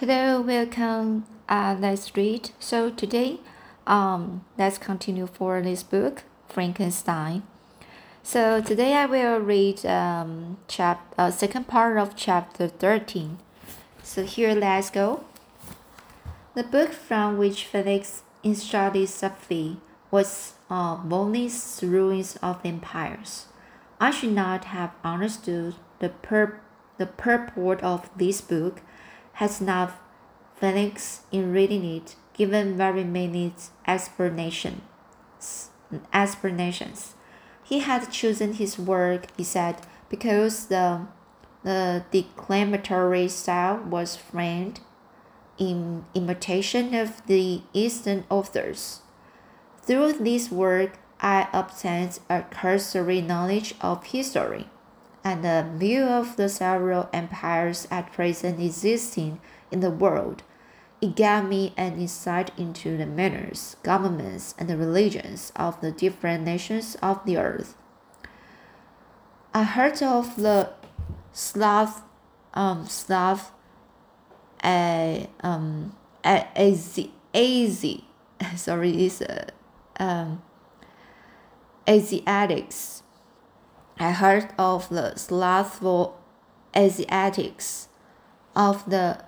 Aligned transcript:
Hello, 0.00 0.40
welcome. 0.40 1.24
Uh, 1.48 1.74
let's 1.76 2.16
read. 2.16 2.50
So 2.60 2.88
today, 2.88 3.40
um, 3.84 4.44
let's 4.56 4.78
continue 4.78 5.26
for 5.26 5.60
this 5.60 5.82
book, 5.82 6.22
Frankenstein. 6.46 7.42
So 8.22 8.60
today 8.60 8.94
I 8.94 9.06
will 9.06 9.40
read 9.40 9.84
um, 9.84 10.58
chap 10.68 11.12
uh, 11.18 11.32
second 11.32 11.66
part 11.66 11.98
of 11.98 12.14
chapter 12.14 12.68
thirteen. 12.68 13.38
So 14.04 14.22
here, 14.22 14.54
let's 14.54 14.88
go. 14.88 15.24
The 16.54 16.62
book 16.62 16.92
from 16.92 17.36
which 17.36 17.64
Felix 17.64 18.22
instructed 18.44 19.08
Sophie 19.08 19.78
was 20.12 20.52
uh, 20.70 20.98
Volney's 20.98 21.80
Ruins 21.82 22.38
of 22.40 22.60
Empires. 22.64 23.46
I 24.00 24.12
should 24.12 24.32
not 24.32 24.66
have 24.66 24.92
understood 25.02 25.74
the 25.98 26.10
pur- 26.10 26.60
the 26.98 27.06
purport 27.06 27.82
of 27.82 28.08
this 28.16 28.40
book 28.40 28.80
has 29.38 29.60
not 29.60 29.92
Felix, 30.56 31.20
in 31.30 31.52
reading 31.52 31.84
it, 31.84 32.16
given 32.34 32.76
very 32.76 33.04
many 33.04 33.54
explanations. 33.86 34.80
explanations. 36.12 37.14
He 37.62 37.78
had 37.78 38.10
chosen 38.10 38.54
his 38.54 38.76
work, 38.78 39.26
he 39.36 39.44
said, 39.44 39.76
because 40.08 40.66
the, 40.66 41.06
the 41.62 42.04
declamatory 42.10 43.28
style 43.28 43.78
was 43.78 44.16
framed 44.16 44.80
in 45.56 46.04
imitation 46.14 46.92
of 46.94 47.24
the 47.26 47.62
Eastern 47.72 48.24
authors. 48.28 49.02
Through 49.82 50.14
this 50.14 50.50
work, 50.50 50.98
I 51.20 51.46
obtained 51.52 52.18
a 52.28 52.42
cursory 52.42 53.20
knowledge 53.20 53.76
of 53.80 54.04
history 54.04 54.66
and 55.24 55.44
a 55.44 55.70
view 55.76 56.04
of 56.04 56.36
the 56.36 56.48
several 56.48 57.08
empires 57.12 57.86
at 57.90 58.12
present 58.12 58.60
existing 58.60 59.40
in 59.70 59.80
the 59.80 59.90
world. 59.90 60.42
It 61.00 61.14
gave 61.14 61.44
me 61.44 61.74
an 61.76 61.94
insight 61.94 62.50
into 62.58 62.96
the 62.96 63.06
manners, 63.06 63.76
governments, 63.82 64.54
and 64.58 64.68
the 64.68 64.76
religions 64.76 65.52
of 65.54 65.80
the 65.80 65.92
different 65.92 66.44
nations 66.44 66.96
of 67.00 67.24
the 67.24 67.36
earth. 67.36 67.76
I 69.54 69.62
heard 69.62 70.02
of 70.02 70.36
the 70.36 70.70
Slav, 71.32 72.02
um, 72.54 72.86
Slav, 72.86 73.52
a, 74.64 75.28
um, 75.40 75.94
a, 76.24 76.46
a, 76.56 76.74
sorry, 78.56 78.90
it's 79.04 79.20
a, 79.20 79.46
um, 80.00 80.42
Asiatics 81.88 83.02
I 83.98 84.12
heard 84.12 84.52
of 84.58 84.88
the 84.88 85.16
slothful 85.16 86.16
Asiatics, 86.76 87.88
of 88.54 88.88
the 88.88 89.24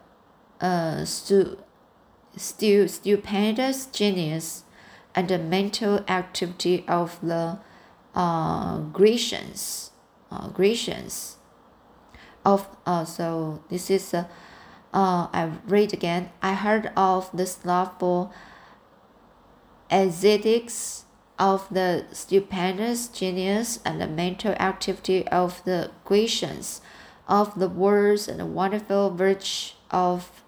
uh, 0.60 1.04
stu, 1.04 1.58
stu, 2.36 2.86
stupendous 2.86 3.86
genius 3.86 4.64
and 5.14 5.28
the 5.28 5.38
mental 5.38 6.04
activity 6.06 6.84
of 6.86 7.18
the 7.22 7.58
uh, 8.14 8.78
Grecians. 8.92 9.90
Uh, 10.30 10.48
Grecians. 10.48 11.38
Of 12.44 12.68
uh, 12.86 13.04
so 13.04 13.62
this 13.68 13.90
is 13.90 14.14
uh, 14.14 14.24
uh, 14.94 15.28
I 15.32 15.50
read 15.66 15.92
again. 15.92 16.30
I 16.42 16.54
heard 16.54 16.92
of 16.96 17.30
the 17.34 17.46
slothful 17.46 18.32
Asiatics 19.90 21.04
of 21.40 21.66
the 21.70 22.04
stupendous 22.12 23.08
genius 23.08 23.80
and 23.82 23.98
the 23.98 24.06
mental 24.06 24.52
activity 24.60 25.26
of 25.28 25.64
the 25.64 25.90
Grecians, 26.04 26.82
of 27.26 27.58
the 27.58 27.68
words 27.68 28.28
and 28.28 28.38
the 28.38 28.46
wonderful 28.46 29.10
virtue 29.10 29.74
of, 29.90 30.42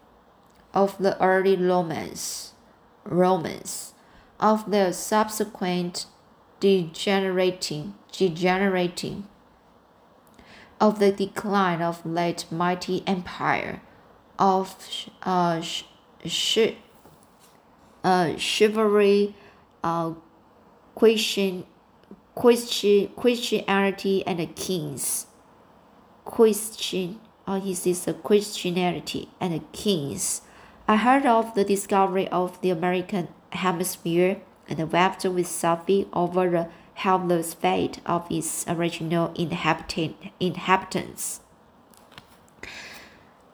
of 0.74 0.98
the 0.98 1.20
early 1.20 1.56
Romans, 1.56 2.52
Romans, 3.04 3.94
of 4.38 4.70
the 4.70 4.92
subsequent 4.92 6.04
degenerating, 6.60 7.94
degenerating, 8.12 9.26
of 10.78 10.98
the 10.98 11.10
decline 11.10 11.80
of 11.80 12.04
late 12.04 12.44
mighty 12.50 13.02
empire, 13.06 13.80
of 14.38 14.76
uh, 15.22 15.58
sh- 15.62 15.84
sh- 16.26 16.74
uh, 18.04 18.36
chivalry, 18.36 19.34
uh, 19.82 20.12
Christian, 20.94 21.64
Christian, 22.34 23.08
Christianity 23.16 24.24
and 24.26 24.38
the 24.38 24.46
kings. 24.46 25.26
Christian, 26.24 27.20
oh, 27.46 27.60
this 27.60 27.86
is 27.86 28.06
a 28.06 28.14
Christianity 28.14 29.28
and 29.40 29.54
the 29.54 29.62
kings. 29.72 30.42
I 30.86 30.96
heard 30.96 31.26
of 31.26 31.54
the 31.54 31.64
discovery 31.64 32.28
of 32.28 32.60
the 32.60 32.70
American 32.70 33.28
hemisphere 33.50 34.40
and 34.68 34.78
the 34.78 34.86
wept 34.86 35.24
with 35.24 35.46
Sophie 35.46 36.08
over 36.12 36.48
the 36.48 36.68
helpless 36.94 37.54
fate 37.54 38.00
of 38.06 38.30
its 38.30 38.64
original 38.68 39.32
inhabitant, 39.34 40.16
inhabitants. 40.38 41.40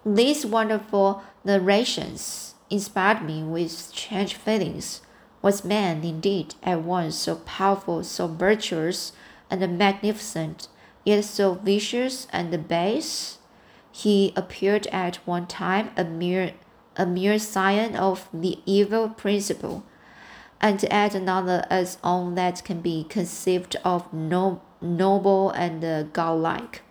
These 0.04 0.46
wonderful 0.46 1.22
narrations 1.44 2.54
inspired 2.70 3.22
me 3.22 3.42
with 3.42 3.70
strange 3.70 4.34
feelings 4.34 5.00
was 5.42 5.64
man 5.64 6.02
indeed 6.04 6.54
at 6.62 6.82
once 6.82 7.16
so 7.16 7.36
powerful, 7.36 8.02
so 8.02 8.26
virtuous, 8.26 9.12
and 9.50 9.78
magnificent, 9.78 10.68
yet 11.04 11.24
so 11.24 11.54
vicious 11.54 12.26
and 12.32 12.68
base? 12.68 13.38
He 13.92 14.32
appeared 14.36 14.86
at 14.88 15.16
one 15.24 15.46
time 15.46 15.90
a 15.96 16.04
mere 16.04 16.52
a 16.96 17.06
mere 17.06 17.38
scion 17.38 17.94
of 17.94 18.28
the 18.34 18.58
evil 18.66 19.08
principle, 19.08 19.84
and 20.60 20.82
at 20.84 21.14
another 21.14 21.64
as 21.70 21.96
all 22.02 22.30
that 22.32 22.64
can 22.64 22.80
be 22.80 23.06
conceived 23.08 23.76
of 23.84 24.12
no, 24.12 24.60
noble 24.80 25.50
and 25.50 26.12
godlike. 26.12 26.82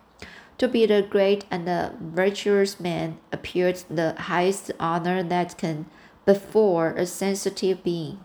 To 0.56 0.66
be 0.66 0.86
the 0.86 1.02
great 1.02 1.44
and 1.50 1.68
the 1.68 1.92
virtuous 2.00 2.80
man 2.80 3.18
appeared 3.30 3.84
the 3.88 4.14
highest 4.18 4.72
honor 4.80 5.22
that 5.22 5.56
can 5.58 5.86
befall 6.24 6.80
a 6.82 7.06
sensitive 7.06 7.84
being. 7.84 8.18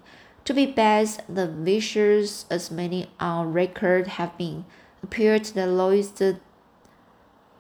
To 0.45 0.53
be 0.53 0.65
best, 0.65 1.21
the 1.33 1.47
vicious, 1.47 2.45
as 2.49 2.69
many 2.69 3.09
on 3.19 3.53
record 3.53 4.07
have 4.07 4.37
been, 4.37 4.65
appear 5.01 5.39
to 5.39 5.53
the 5.53 5.67
lowest 5.67 6.21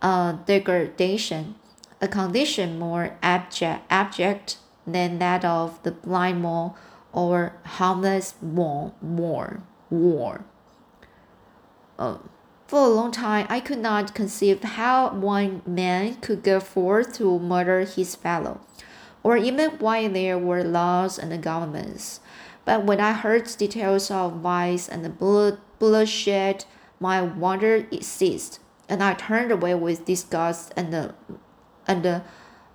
uh, 0.01 0.31
degradation, 0.45 1.55
a 2.01 2.07
condition 2.09 2.77
more 2.77 3.17
abject, 3.23 3.85
abject 3.89 4.57
than 4.85 5.19
that 5.19 5.45
of 5.45 5.81
the 5.83 5.91
blind 5.91 6.41
mole 6.41 6.75
or 7.13 7.53
harmless 7.63 8.35
war. 8.41 8.91
war, 9.01 9.61
war. 9.89 10.43
Uh, 11.97 12.17
for 12.67 12.79
a 12.85 12.89
long 12.89 13.11
time, 13.11 13.45
I 13.49 13.61
could 13.61 13.77
not 13.77 14.13
conceive 14.13 14.61
how 14.63 15.13
one 15.13 15.61
man 15.65 16.15
could 16.15 16.43
go 16.43 16.59
forth 16.59 17.13
to 17.15 17.39
murder 17.39 17.85
his 17.85 18.15
fellow, 18.15 18.59
or 19.21 19.37
even 19.37 19.71
why 19.79 20.07
there 20.09 20.37
were 20.37 20.63
laws 20.63 21.17
and 21.17 21.41
governments. 21.41 22.19
But 22.65 22.85
when 22.85 22.99
I 22.99 23.13
heard 23.13 23.45
details 23.57 24.09
of 24.09 24.37
vice 24.37 24.87
and 24.87 25.17
blood, 25.17 25.59
bloodshed, 25.79 26.65
my 26.99 27.21
wonder 27.21 27.85
ceased, 28.01 28.59
and 28.87 29.03
I 29.03 29.13
turned 29.15 29.51
away 29.51 29.75
with 29.75 30.05
disgust 30.05 30.73
and 30.77 30.93
the, 30.93 31.15
and 31.87 32.03
the, 32.03 32.23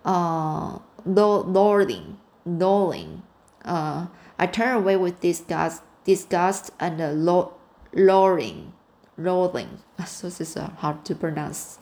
uh, 0.04 0.78
loathing, 1.04 2.18
loathing. 2.44 3.22
Uh, 3.64 4.06
I 4.38 4.46
turned 4.46 4.78
away 4.78 4.96
with 4.96 5.20
disgust, 5.20 5.82
disgust 6.04 6.70
and 6.78 7.00
the 7.00 7.12
lo- 7.12 7.54
loathing. 7.92 8.72
So 10.06 10.28
this 10.28 10.40
is 10.40 10.56
uh, 10.56 10.70
hard 10.78 11.04
to 11.06 11.14
pronounce. 11.14 11.78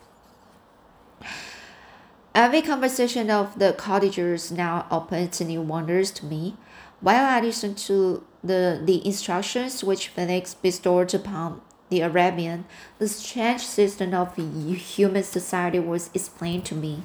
Every 2.34 2.62
conversation 2.62 3.31
of 3.31 3.59
the 3.59 3.72
cottagers 3.72 4.51
now 4.53 4.86
opens 4.91 5.41
new 5.41 5.63
wonders 5.63 6.10
to 6.13 6.27
me. 6.27 6.57
While 7.01 7.25
I 7.25 7.41
listened 7.41 7.78
to 7.78 8.25
the, 8.43 8.81
the 8.83 9.04
instructions 9.07 9.84
which 9.84 10.09
Felix 10.09 10.54
bestowed 10.54 11.13
upon 11.13 11.60
the 11.89 12.01
Arabian, 12.01 12.65
the 12.98 13.09
strange 13.09 13.60
system 13.60 14.15
of 14.15 14.37
human 14.37 15.22
society 15.22 15.78
was 15.78 16.10
explained 16.15 16.65
to 16.66 16.75
me. 16.75 17.03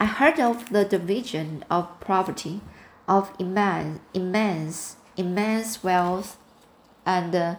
I 0.00 0.06
heard 0.06 0.40
of 0.40 0.70
the 0.70 0.84
division 0.84 1.64
of 1.70 2.00
property, 2.00 2.62
of 3.06 3.32
immense, 3.38 4.00
immense, 4.12 4.96
immense 5.16 5.84
wealth, 5.84 6.38
and 7.06 7.34
uh, 7.34 7.56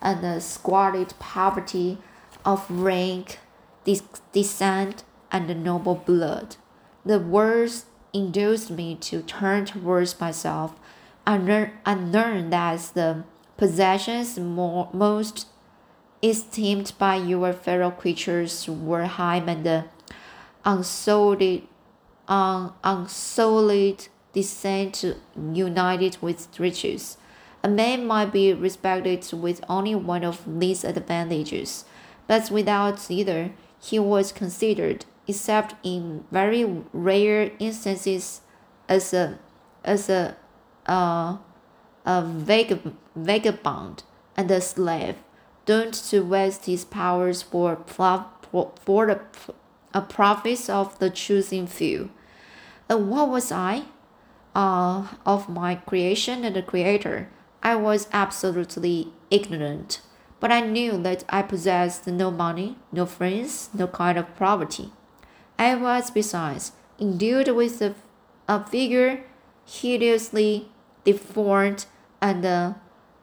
and 0.00 0.24
the 0.24 0.40
squalid 0.40 1.14
poverty 1.20 1.98
of 2.44 2.68
rank, 2.68 3.38
descent, 4.32 5.04
and 5.30 5.62
noble 5.62 5.94
blood. 5.94 6.56
The 7.04 7.20
words 7.20 7.86
induced 8.12 8.70
me 8.70 8.96
to 8.96 9.22
turn 9.22 9.64
towards 9.66 10.20
myself 10.20 10.74
Learned 11.26 12.52
that 12.52 12.90
the 12.94 13.24
possessions 13.56 14.38
more, 14.38 14.88
most 14.92 15.46
esteemed 16.22 16.92
by 16.98 17.16
your 17.16 17.52
fellow 17.52 17.90
creatures 17.90 18.68
were 18.68 19.06
high 19.06 19.36
and 19.36 19.66
uh, 19.66 19.82
unsullied, 20.64 21.66
on 22.28 22.72
unsullied 22.82 24.08
descent 24.32 25.04
united 25.52 26.16
with 26.20 26.48
riches. 26.58 27.18
A 27.62 27.68
man 27.68 28.06
might 28.06 28.32
be 28.32 28.52
respected 28.52 29.32
with 29.32 29.64
only 29.68 29.94
one 29.94 30.24
of 30.24 30.42
these 30.46 30.82
advantages, 30.84 31.84
but 32.26 32.50
without 32.50 33.10
either, 33.10 33.52
he 33.80 33.98
was 33.98 34.32
considered, 34.32 35.04
except 35.28 35.74
in 35.84 36.24
very 36.32 36.64
rare 36.92 37.52
instances, 37.58 38.40
as 38.88 39.12
a 39.14 39.38
as 39.84 40.08
a 40.08 40.36
uh, 40.86 41.36
a 42.04 42.22
vag- 42.22 42.92
vagabond 43.14 44.02
and 44.36 44.50
a 44.50 44.60
slave, 44.60 45.16
doomed 45.66 45.94
to 45.94 46.20
waste 46.20 46.66
his 46.66 46.84
powers 46.84 47.42
for 47.42 47.78
for 48.84 49.06
the 49.06 49.20
a 49.94 50.00
profits 50.00 50.68
of 50.68 50.98
the 50.98 51.10
choosing 51.10 51.66
few. 51.66 52.10
And 52.88 53.10
what 53.10 53.28
was 53.28 53.52
I? 53.52 53.84
Uh, 54.54 55.06
of 55.24 55.48
my 55.48 55.74
creation 55.76 56.44
and 56.44 56.56
the 56.56 56.62
creator, 56.62 57.30
I 57.62 57.74
was 57.76 58.08
absolutely 58.12 59.08
ignorant. 59.30 60.02
But 60.40 60.52
I 60.52 60.60
knew 60.60 61.00
that 61.02 61.24
I 61.28 61.42
possessed 61.42 62.06
no 62.06 62.30
money, 62.30 62.76
no 62.90 63.06
friends, 63.06 63.70
no 63.72 63.86
kind 63.86 64.18
of 64.18 64.34
property. 64.36 64.92
I 65.58 65.74
was, 65.76 66.10
besides, 66.10 66.72
endued 66.98 67.48
with 67.48 67.80
a, 67.80 67.94
a 68.46 68.66
figure 68.66 69.24
hideously 69.64 70.68
deformed 71.04 71.86
and 72.20 72.44
uh, 72.44 72.74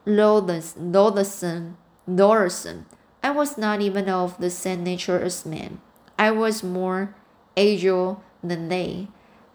loathsome, 0.06 1.78
loathsome. 2.08 2.86
I 3.24 3.32
was 3.32 3.58
not 3.58 3.82
even 3.82 4.10
of 4.10 4.38
the 4.38 4.50
same 4.50 4.84
nature 4.84 5.20
as 5.20 5.46
men. 5.46 5.82
I 6.18 6.32
was 6.32 6.64
more 6.64 7.16
agile 7.56 8.24
than 8.44 8.70
they, 8.70 9.08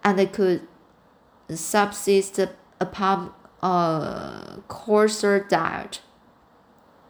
and 0.02 0.20
I 0.20 0.26
could 0.26 0.66
subsist 1.48 2.40
upon 2.80 3.32
a 3.62 4.60
coarser 4.68 5.40
diet. 5.40 6.00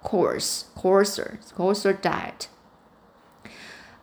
Coarse, 0.03 0.67
coarser, 0.75 1.41
coarser 1.55 1.93
diet. 1.93 2.49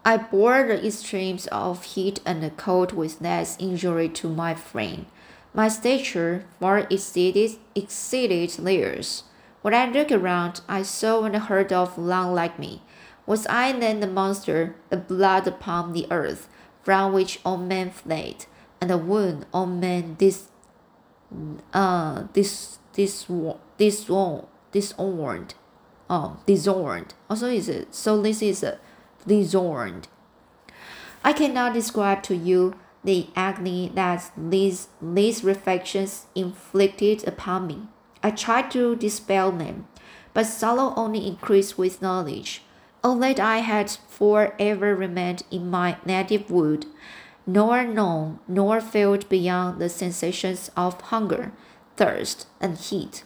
I 0.04 0.18
bore 0.18 0.64
the 0.64 0.86
extremes 0.86 1.46
of 1.48 1.84
heat 1.84 2.22
and 2.26 2.58
cold 2.58 2.92
with 2.92 3.22
less 3.22 3.56
injury 3.60 4.10
to 4.10 4.30
my 4.30 4.56
frame. 4.56 5.06
My 5.54 5.68
stature 5.68 6.46
far 6.60 6.88
exceeded, 6.90 7.58
exceeded 7.76 8.52
theirs. 8.52 9.24
When 9.62 9.74
I 9.74 9.90
looked 9.90 10.12
around, 10.12 10.62
I 10.68 10.82
saw 10.82 11.24
and 11.24 11.36
heard 11.36 11.74
of 11.74 11.98
none 11.98 12.34
like 12.34 12.58
me. 12.58 12.82
Was 13.26 13.46
I 13.48 13.72
then 13.72 14.00
the 14.00 14.08
monster, 14.08 14.76
the 14.90 14.98
blood 14.98 15.48
upon 15.48 15.94
the 15.94 16.08
earth, 16.10 16.48
from 16.84 17.14
which 17.14 17.40
all 17.46 17.58
men 17.58 17.92
fled, 17.92 18.46
and 18.80 18.90
the 18.90 18.98
wound 18.98 19.46
all 19.54 19.68
men 19.68 20.16
dis, 20.16 20.50
uh, 21.74 22.24
dis, 22.34 22.80
dis, 22.94 23.28
dis, 23.78 24.10
disowned, 24.72 25.54
oh, 26.10 26.38
disowned. 26.46 27.14
Also, 27.30 27.48
is 27.48 27.70
it 27.70 27.94
so? 27.94 28.22
This 28.22 28.42
is 28.42 28.64
a 28.64 28.80
disowned. 29.28 30.08
I 31.24 31.34
cannot 31.34 31.74
describe 31.74 32.24
to 32.24 32.36
you 32.36 32.74
the 33.04 33.28
agony 33.36 33.92
that 33.96 34.32
these 34.38 34.90
these 35.02 35.44
reflections 35.44 36.28
inflicted 36.36 37.28
upon 37.28 37.68
me. 37.68 37.88
I 38.24 38.32
tried 38.32 38.70
to 38.72 38.96
dispel 38.96 39.52
them, 39.52 39.88
but 40.34 40.46
sorrow 40.46 40.94
only 40.96 41.26
increased 41.28 41.78
with 41.78 42.02
knowledge. 42.02 42.64
Oh, 43.04 43.20
that 43.20 43.40
I 43.40 43.60
had 43.60 43.90
forever 44.08 44.96
remained 44.96 45.44
in 45.50 45.72
my 45.72 45.98
native 46.06 46.52
wood, 46.52 46.86
nor 47.48 47.84
known 47.84 48.40
nor 48.48 48.80
felt 48.80 49.28
beyond 49.28 49.80
the 49.80 49.90
sensations 49.90 50.70
of 50.78 51.02
hunger, 51.02 51.52
thirst, 51.98 52.46
and 52.60 52.78
heat. 52.78 53.24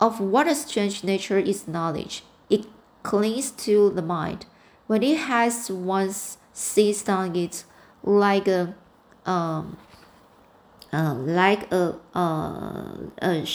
Of 0.00 0.20
what 0.20 0.46
a 0.46 0.54
strange 0.54 1.04
nature 1.04 1.38
is 1.38 1.68
knowledge! 1.68 2.24
It 2.48 2.64
clings 3.02 3.50
to 3.66 3.90
the 3.90 4.02
mind. 4.02 4.46
When 4.86 5.02
it 5.02 5.18
has 5.18 5.70
once 5.70 6.38
seized 6.54 7.10
on 7.10 7.36
it, 7.36 7.64
like 8.02 8.48
a 8.48 8.74
um, 9.26 9.76
uh, 10.92 11.14
like 11.14 11.70
a 11.72 11.96
uh, 12.14 12.96
a 13.22 13.46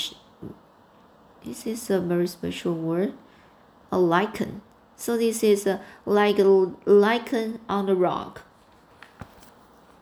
this 1.46 1.68
is 1.68 1.90
a 1.90 2.00
very 2.00 2.28
special 2.28 2.74
word 2.74 3.14
a 3.92 3.98
lichen 3.98 4.62
so 4.96 5.18
this 5.18 5.44
is 5.44 5.66
a, 5.68 5.82
like 6.06 6.40
a 6.40 6.72
lichen 6.86 7.60
on 7.68 7.88
the 7.88 7.96
rock 7.96 8.44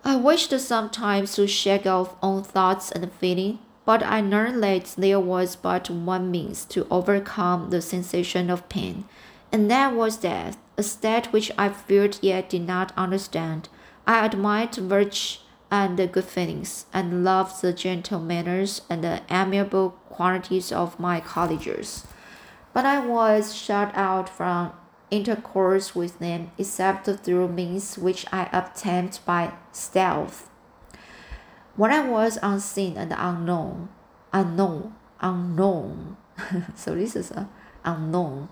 I 0.03 0.15
wished 0.15 0.59
sometimes 0.59 1.35
to 1.35 1.45
shake 1.45 1.85
off 1.85 2.15
own 2.23 2.41
thoughts 2.43 2.91
and 2.91 3.11
feeling, 3.13 3.59
but 3.85 4.01
I 4.01 4.19
learned 4.19 4.63
that 4.63 4.95
there 4.97 5.19
was 5.19 5.55
but 5.55 5.91
one 5.91 6.31
means 6.31 6.65
to 6.65 6.87
overcome 6.89 7.69
the 7.69 7.83
sensation 7.83 8.49
of 8.49 8.67
pain, 8.67 9.05
and 9.51 9.69
that 9.69 9.93
was 9.93 10.17
death, 10.17 10.57
a 10.75 10.81
state 10.81 11.31
which 11.31 11.51
I 11.55 11.69
feared 11.69 12.17
yet 12.21 12.49
did 12.49 12.65
not 12.65 12.93
understand. 12.97 13.69
I 14.05 14.25
admired 14.25 14.75
virtue 14.75 15.39
and 15.71 15.97
the 15.97 16.05
good 16.05 16.25
feelings, 16.25 16.85
and 16.91 17.23
loved 17.23 17.61
the 17.61 17.71
gentle 17.71 18.19
manners 18.19 18.81
and 18.89 19.01
the 19.01 19.21
amiable 19.29 19.91
qualities 20.09 20.71
of 20.71 20.99
my 20.99 21.21
colleagues. 21.21 22.05
But 22.73 22.85
I 22.85 22.99
was 22.99 23.55
shut 23.55 23.95
out 23.95 24.27
from 24.27 24.73
intercourse 25.09 25.95
with 25.95 26.19
them 26.19 26.51
except 26.57 27.05
through 27.05 27.47
means 27.47 27.97
which 27.97 28.25
I 28.33 28.49
obtained 28.51 29.19
by 29.25 29.53
stealth. 29.71 30.49
When 31.77 31.91
I 31.91 32.07
was 32.07 32.37
unseen 32.43 32.97
and 32.97 33.13
unknown, 33.17 33.89
unknown, 34.33 34.95
unknown, 35.21 36.17
so 36.75 36.95
this 36.95 37.15
is 37.15 37.31
a 37.31 37.49
unknown 37.85 38.49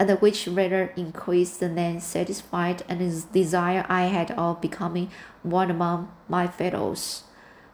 and 0.00 0.10
which 0.22 0.48
rather 0.48 0.94
increased 0.96 1.60
than 1.60 2.00
satisfied 2.00 2.82
and 2.88 3.32
desire 3.32 3.84
I 3.86 4.04
had 4.06 4.30
of 4.30 4.62
becoming 4.62 5.10
one 5.42 5.70
among 5.70 6.10
my 6.26 6.46
fellows. 6.46 7.24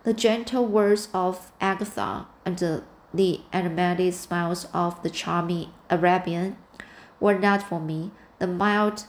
The 0.03 0.13
gentle 0.13 0.67
words 0.67 1.09
of 1.15 1.53
Agatha 1.61 2.27
and 2.45 2.59
the, 2.59 2.83
the 3.15 3.43
animated 3.53 4.13
smiles 4.15 4.67
of 4.75 5.01
the 5.05 5.11
charming 5.11 5.71
Arabian 5.89 6.57
were 7.21 7.39
not 7.39 7.63
for 7.63 7.79
me. 7.79 8.11
The 8.41 8.49
mild 8.49 9.05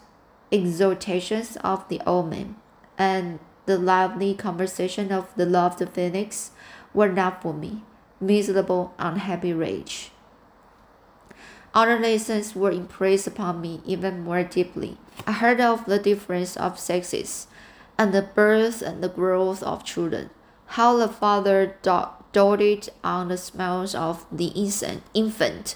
exhortations 0.51 1.57
of 1.63 1.89
the 1.89 1.99
old 2.05 2.29
man 2.29 2.55
and 2.99 3.39
the 3.65 3.79
lively 3.79 4.35
conversation 4.35 5.11
of 5.11 5.33
the 5.35 5.45
loved 5.47 5.83
Felix 5.89 6.51
were 6.93 7.09
not 7.09 7.41
for 7.41 7.53
me. 7.53 7.83
Miserable, 8.21 8.93
unhappy 8.99 9.53
rage. 9.53 10.11
Other 11.77 11.99
lessons 11.99 12.55
were 12.55 12.71
impressed 12.71 13.27
upon 13.27 13.61
me 13.61 13.81
even 13.85 14.23
more 14.23 14.41
deeply. 14.41 14.97
I 15.27 15.31
heard 15.33 15.61
of 15.61 15.85
the 15.85 15.99
difference 15.99 16.57
of 16.57 16.79
sexes, 16.79 17.45
and 17.99 18.11
the 18.11 18.23
birth 18.23 18.81
and 18.81 19.03
the 19.03 19.09
growth 19.09 19.61
of 19.61 19.83
children, 19.83 20.31
how 20.65 20.97
the 20.97 21.07
father 21.07 21.75
doted 21.83 22.89
on 23.03 23.27
the 23.27 23.37
smiles 23.37 23.93
of 23.93 24.25
the 24.31 24.47
infant, 25.13 25.75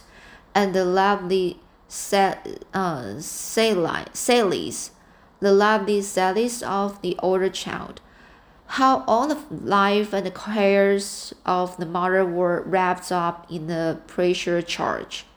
and 0.55 0.73
the 0.73 0.85
lovely 0.85 1.59
uh, 2.73 3.19
sallies, 3.19 4.91
the 5.39 5.53
lovely 5.53 6.01
sallies 6.01 6.63
of 6.63 6.99
the 7.03 7.15
older 7.21 7.49
child. 7.49 8.01
How 8.65 9.03
all 9.05 9.27
the 9.27 9.37
life 9.51 10.13
and 10.13 10.25
the 10.25 10.31
cares 10.31 11.35
of 11.45 11.77
the 11.77 11.85
mother 11.85 12.25
were 12.25 12.63
wrapped 12.65 13.11
up 13.11 13.45
in 13.51 13.67
the 13.67 13.99
pressure 14.07 14.63
charge 14.63 15.27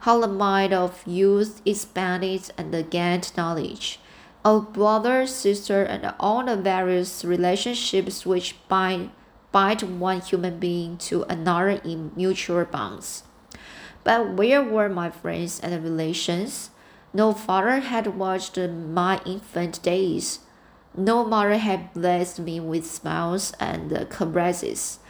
how 0.00 0.20
the 0.20 0.28
mind 0.28 0.72
of 0.72 1.02
youth 1.06 1.60
expanded 1.64 2.50
and 2.58 2.90
gained 2.90 3.32
knowledge 3.36 4.00
of 4.46 4.72
brother, 4.72 5.26
sister, 5.26 5.82
and 5.82 6.14
all 6.20 6.44
the 6.44 6.54
various 6.54 7.24
relationships 7.24 8.24
which 8.24 8.54
bind, 8.68 9.10
bind 9.50 9.82
one 9.98 10.20
human 10.20 10.60
being 10.60 10.96
to 10.96 11.24
another 11.24 11.70
in 11.70 12.12
mutual 12.14 12.64
bonds. 12.64 13.24
But 14.04 14.34
where 14.34 14.62
were 14.62 14.88
my 14.88 15.10
friends 15.10 15.58
and 15.58 15.82
relations? 15.82 16.70
No 17.12 17.32
father 17.32 17.80
had 17.80 18.16
watched 18.16 18.56
my 18.56 19.20
infant 19.26 19.82
days. 19.82 20.38
No 20.96 21.24
mother 21.24 21.58
had 21.58 21.92
blessed 21.92 22.38
me 22.38 22.60
with 22.60 22.86
smiles 22.86 23.52
and 23.58 24.08
caresses. 24.10 25.00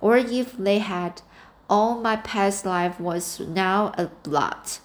Or 0.00 0.16
if 0.16 0.56
they 0.56 0.78
had, 0.78 1.20
all 1.68 2.00
my 2.00 2.16
past 2.16 2.64
life 2.64 3.00
was 3.00 3.40
now 3.40 3.92
a 3.98 4.06
blot, 4.22 4.80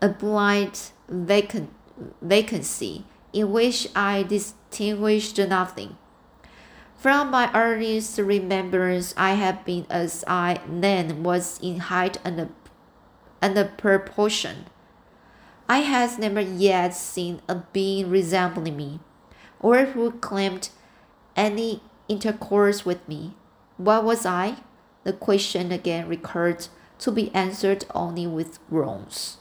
a 0.00 0.08
blind 0.08 0.90
vacancy 1.08 3.04
in 3.32 3.52
which 3.52 3.88
I 3.94 4.22
distinguished 4.22 5.38
nothing. 5.38 5.96
From 6.96 7.30
my 7.30 7.50
earliest 7.54 8.18
remembrance, 8.18 9.14
I 9.16 9.34
have 9.34 9.64
been 9.64 9.86
as 9.90 10.24
I 10.26 10.60
then 10.66 11.22
was 11.22 11.60
in 11.62 11.80
height 11.80 12.18
and, 12.24 12.52
and 13.42 13.78
proportion. 13.78 14.66
I 15.68 15.78
had 15.78 16.18
never 16.18 16.40
yet 16.40 16.94
seen 16.94 17.42
a 17.48 17.56
being 17.56 18.08
resembling 18.08 18.76
me, 18.76 19.00
or 19.60 19.84
who 19.86 20.12
claimed 20.12 20.70
any 21.34 21.82
intercourse 22.08 22.86
with 22.86 23.06
me. 23.08 23.34
What 23.76 24.04
was 24.04 24.24
I? 24.24 24.56
The 25.06 25.12
question 25.12 25.70
again 25.70 26.08
recurred, 26.08 26.66
to 26.98 27.12
be 27.12 27.32
answered 27.32 27.84
only 27.94 28.26
with 28.26 28.58
groans. 28.68 29.36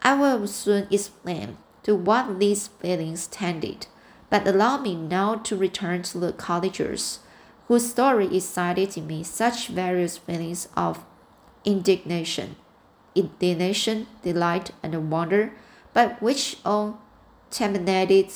I 0.00 0.14
will 0.14 0.46
soon 0.46 0.86
explain 0.92 1.56
to 1.82 1.96
what 1.96 2.38
these 2.38 2.68
feelings 2.68 3.26
tended, 3.26 3.88
but 4.30 4.46
allow 4.46 4.78
me 4.78 4.94
now 4.94 5.34
to 5.34 5.56
return 5.56 6.02
to 6.02 6.18
the 6.18 6.32
cottagers, 6.32 7.18
whose 7.66 7.90
story 7.90 8.36
excited 8.36 8.96
in 8.96 9.08
me 9.08 9.24
such 9.24 9.66
various 9.66 10.18
feelings 10.18 10.68
of 10.76 11.04
indignation, 11.64 12.54
indignation, 13.16 14.06
delight, 14.22 14.70
and 14.84 15.10
wonder, 15.10 15.52
but 15.94 16.22
which 16.22 16.58
all 16.64 17.00
terminated, 17.50 18.30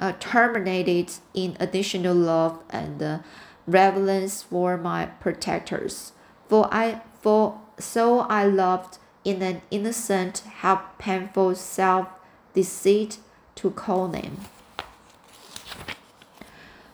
uh, 0.00 0.14
terminated 0.18 1.12
in 1.32 1.56
additional 1.60 2.16
love 2.16 2.58
and 2.70 3.00
uh, 3.00 3.18
reverence 3.66 4.42
for 4.42 4.76
my 4.76 5.06
protectors. 5.06 6.12
For 6.48 6.68
I, 6.72 7.02
for 7.20 7.60
so 7.78 8.20
I 8.20 8.44
loved 8.44 8.98
in 9.24 9.42
an 9.42 9.62
innocent, 9.70 10.38
half 10.60 10.98
painful 10.98 11.54
self 11.54 12.08
deceit 12.54 13.18
to 13.56 13.70
call 13.70 14.08
them. 14.08 14.38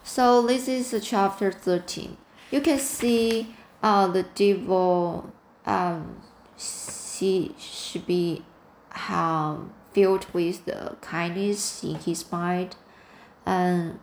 So 0.04 0.42
this 0.42 0.68
is 0.68 0.94
chapter 1.04 1.52
13. 1.52 2.16
You 2.50 2.60
can 2.60 2.78
see 2.78 3.54
uh, 3.82 4.08
the 4.08 4.22
devil 4.22 5.32
um, 5.66 6.22
she 6.56 7.54
should 7.58 8.06
be 8.06 8.42
um, 9.08 9.72
filled 9.92 10.26
with 10.32 10.64
the 10.64 10.96
kindness 11.00 11.84
in 11.84 11.96
his 11.96 12.30
mind 12.32 12.76
and 13.46 13.98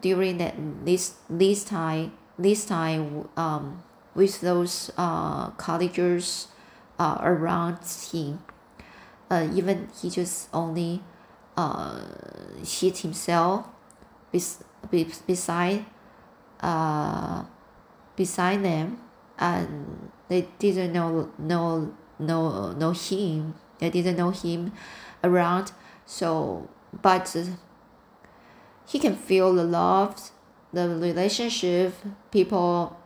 during 0.00 0.38
that 0.38 0.54
this 0.84 1.14
this 1.28 1.64
time 1.64 2.12
this 2.38 2.64
time 2.64 3.28
um, 3.36 3.82
with 4.14 4.40
those 4.40 4.90
uh, 4.96 5.50
cottagers 5.50 6.48
uh, 6.98 7.18
around 7.20 7.78
him. 8.12 8.40
Uh, 9.30 9.48
even 9.54 9.88
he 10.00 10.10
just 10.10 10.48
only 10.52 11.00
uh, 11.56 12.00
hit 12.64 12.98
himself 12.98 13.66
bes- 14.30 14.62
beside 15.26 15.86
uh, 16.60 17.44
beside 18.14 18.62
them 18.62 18.98
and 19.38 20.10
they 20.28 20.46
didn't 20.58 20.92
know 20.92 21.30
know 21.38 21.92
know 22.18 22.72
know 22.72 22.90
him. 22.92 23.54
They 23.78 23.90
didn't 23.90 24.16
know 24.16 24.30
him 24.30 24.72
around. 25.24 25.72
So 26.06 26.68
but 27.02 27.34
he 28.86 28.98
can 28.98 29.16
feel 29.16 29.52
the 29.54 29.64
love 29.64 30.30
the 30.72 30.88
relationship 30.88 31.94
people 32.30 32.96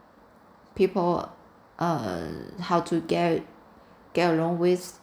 people 0.74 1.30
uh 1.78 2.28
how 2.60 2.80
to 2.80 3.00
get 3.00 3.44
get 4.12 4.32
along 4.32 4.58
with 4.58 4.98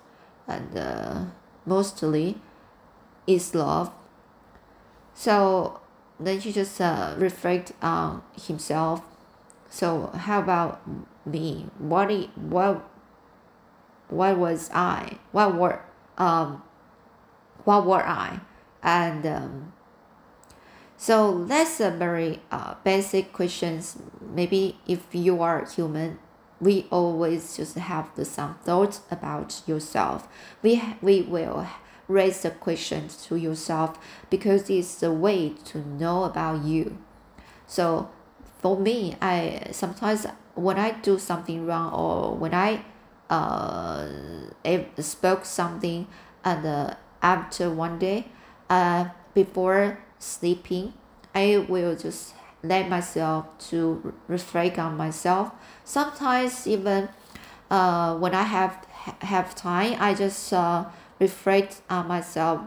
and 0.47 0.77
uh, 0.77 1.25
mostly 1.65 2.37
is 3.27 3.55
love. 3.55 3.91
So 5.13 5.79
then 6.19 6.39
he 6.39 6.51
just 6.51 6.79
uh, 6.81 7.15
reflect 7.17 7.73
on 7.81 8.23
himself. 8.41 9.01
So 9.69 10.07
how 10.07 10.39
about 10.39 10.81
me? 11.25 11.67
What 11.77 12.11
what 12.35 12.83
what 14.09 14.37
was 14.37 14.69
i? 14.73 15.17
What 15.31 15.55
were 15.55 15.79
um 16.17 16.63
what 17.63 17.85
were 17.85 18.05
i? 18.05 18.39
And 18.81 19.25
um, 19.25 19.73
so 20.97 21.43
that's 21.45 21.79
a 21.79 21.91
very 21.91 22.41
uh, 22.51 22.75
basic 22.83 23.33
questions. 23.33 23.97
Maybe 24.21 24.77
if 24.87 25.01
you 25.11 25.41
are 25.41 25.65
human, 25.65 26.19
we 26.61 26.87
always 26.91 27.57
just 27.57 27.75
have 27.75 28.13
the, 28.15 28.25
some 28.25 28.55
thoughts 28.63 29.01
about 29.11 29.61
yourself. 29.67 30.27
We 30.61 30.81
we 31.01 31.21
will 31.21 31.67
raise 32.07 32.41
the 32.43 32.51
question 32.51 33.07
to 33.07 33.35
yourself 33.35 33.97
because 34.29 34.69
it's 34.69 34.95
the 34.95 35.11
way 35.11 35.49
to 35.65 35.79
know 35.79 36.23
about 36.23 36.63
you. 36.63 36.97
So 37.67 38.09
for 38.59 38.79
me, 38.79 39.15
I 39.21 39.67
sometimes 39.71 40.25
when 40.55 40.77
I 40.77 40.91
do 40.91 41.17
something 41.19 41.65
wrong 41.65 41.93
or 41.93 42.35
when 42.35 42.53
I 42.53 42.85
uh 43.29 44.07
spoke 44.99 45.45
something 45.45 46.07
and 46.45 46.65
uh, 46.65 46.93
after 47.21 47.69
one 47.69 47.97
day 47.97 48.27
uh 48.69 49.05
before 49.33 49.97
sleeping, 50.23 50.93
I 51.35 51.65
will 51.67 51.95
just 51.95 52.33
let 52.63 52.89
myself 52.89 53.45
to 53.69 54.13
reflect 54.27 54.79
on 54.79 54.95
myself. 54.95 55.51
Sometimes 55.83 56.65
even 56.65 57.09
uh, 57.69 58.15
when 58.17 58.33
I 58.33 58.43
have 58.43 58.85
have 59.19 59.55
time, 59.55 59.97
I 59.99 60.13
just 60.13 60.53
uh, 60.53 60.85
reflect 61.19 61.81
on 61.89 62.07
myself 62.07 62.61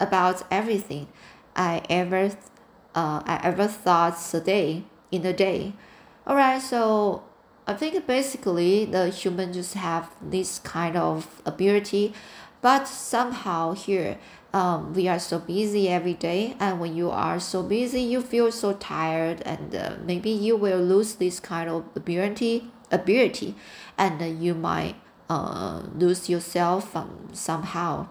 about 0.00 0.42
everything 0.50 1.08
I 1.56 1.82
ever 1.90 2.30
uh, 2.94 3.22
I 3.24 3.40
ever 3.42 3.66
thought 3.66 4.18
a 4.34 4.40
day 4.40 4.84
in 5.10 5.26
a 5.26 5.32
day. 5.32 5.72
Alright, 6.26 6.62
so 6.62 7.22
I 7.66 7.74
think 7.74 8.06
basically 8.06 8.84
the 8.84 9.08
human 9.08 9.52
just 9.52 9.74
have 9.74 10.10
this 10.22 10.58
kind 10.58 10.96
of 10.96 11.42
ability, 11.44 12.14
but 12.60 12.86
somehow 12.86 13.72
here 13.72 14.18
um, 14.52 14.94
we 14.94 15.08
are 15.08 15.18
so 15.18 15.38
busy 15.38 15.88
every 15.88 16.14
day 16.14 16.56
and 16.58 16.80
when 16.80 16.96
you 16.96 17.10
are 17.10 17.38
so 17.38 17.62
busy 17.62 18.00
you 18.00 18.22
feel 18.22 18.50
so 18.50 18.72
tired 18.72 19.42
and 19.42 19.74
uh, 19.74 19.92
maybe 20.04 20.30
you 20.30 20.56
will 20.56 20.80
lose 20.80 21.16
this 21.16 21.38
kind 21.38 21.68
of 21.68 21.84
ability 21.94 22.70
ability 22.90 23.54
and 23.96 24.22
uh, 24.22 24.24
you 24.24 24.54
might 24.54 24.94
uh, 25.28 25.82
lose 25.94 26.28
yourself 26.28 26.96
um, 26.96 27.28
somehow. 27.32 28.08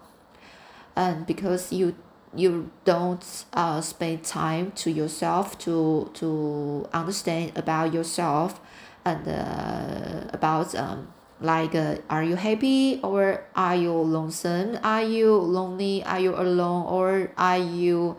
And 0.96 1.26
because 1.26 1.72
you 1.72 1.96
you 2.36 2.70
don't 2.84 3.46
uh, 3.54 3.82
spend 3.82 4.24
time 4.24 4.72
to 4.72 4.92
yourself 4.92 5.58
to 5.60 6.12
to 6.16 6.88
understand 6.94 7.54
about 7.56 7.94
yourself 7.94 8.60
and 9.06 9.28
uh, 9.28 10.30
about 10.34 10.76
um, 10.76 11.08
like 11.40 11.76
uh, 11.76 11.98
are 12.10 12.24
you 12.24 12.36
happy 12.36 13.00
or 13.04 13.46
are 13.56 13.76
you 13.76 13.92
lonesome? 13.94 14.80
Are 14.84 15.04
you 15.04 15.36
lonely? 15.36 16.04
Are 16.04 16.20
you 16.20 16.36
alone? 16.36 16.86
Or 16.88 17.32
are 17.38 17.58
you 17.58 18.18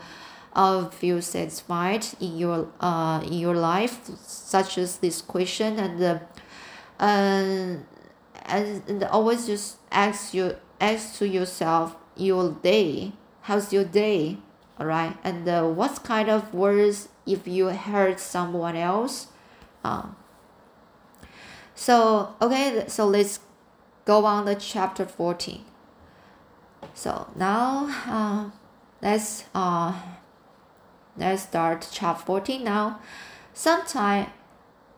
uh, 0.53 0.89
feel 0.89 1.21
satisfied 1.23 2.07
in 2.21 2.39
your 2.39 2.69
uh 2.81 3.21
in 3.25 3.35
your 3.35 3.55
life? 3.55 4.01
Such 4.27 4.79
as 4.79 4.99
this 4.99 5.21
question. 5.21 5.79
And 5.79 6.03
uh, 6.03 6.19
uh, 7.01 7.77
and, 8.47 8.83
and 8.89 9.05
always 9.05 9.47
just 9.47 9.79
ask 9.91 10.35
you 10.35 10.57
ask 10.81 11.19
to 11.19 11.27
yourself 11.27 11.97
your 12.17 12.53
day. 12.53 13.13
How's 13.43 13.73
your 13.73 13.85
day? 13.85 14.39
All 14.79 14.87
right 14.87 15.17
and 15.25 15.49
uh, 15.49 15.65
what 15.67 16.05
kind 16.05 16.29
of 16.29 16.55
words 16.55 17.09
if 17.27 17.49
you 17.49 17.67
hurt 17.67 18.21
someone 18.21 18.77
else? 18.77 19.27
Uh, 19.83 20.07
so, 21.79 22.35
okay, 22.43 22.87
so 22.89 23.07
let's 23.07 23.39
go 24.05 24.25
on 24.25 24.47
the 24.47 24.57
chapter 24.57 25.07
14. 25.07 25.65
So 26.93 27.29
now, 27.37 27.87
uh, 28.05 28.51
let's, 29.01 29.45
uh, 29.55 29.93
let's 31.17 31.45
start 31.45 31.89
chapter 31.93 32.25
14 32.25 32.65
now. 32.65 32.99
Some 33.55 33.87
time 33.87 34.33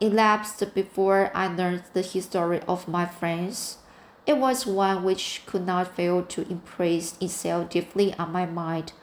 elapsed 0.00 0.74
before 0.74 1.30
I 1.34 1.48
learned 1.48 1.82
the 1.92 2.00
history 2.00 2.62
of 2.66 2.88
my 2.88 3.04
friends. 3.04 3.76
It 4.24 4.38
was 4.38 4.64
one 4.64 5.04
which 5.04 5.42
could 5.44 5.66
not 5.66 5.94
fail 5.94 6.22
to 6.22 6.50
impress 6.50 7.14
itself 7.20 7.68
deeply 7.68 8.14
on 8.14 8.32
my 8.32 8.46
mind. 8.46 8.94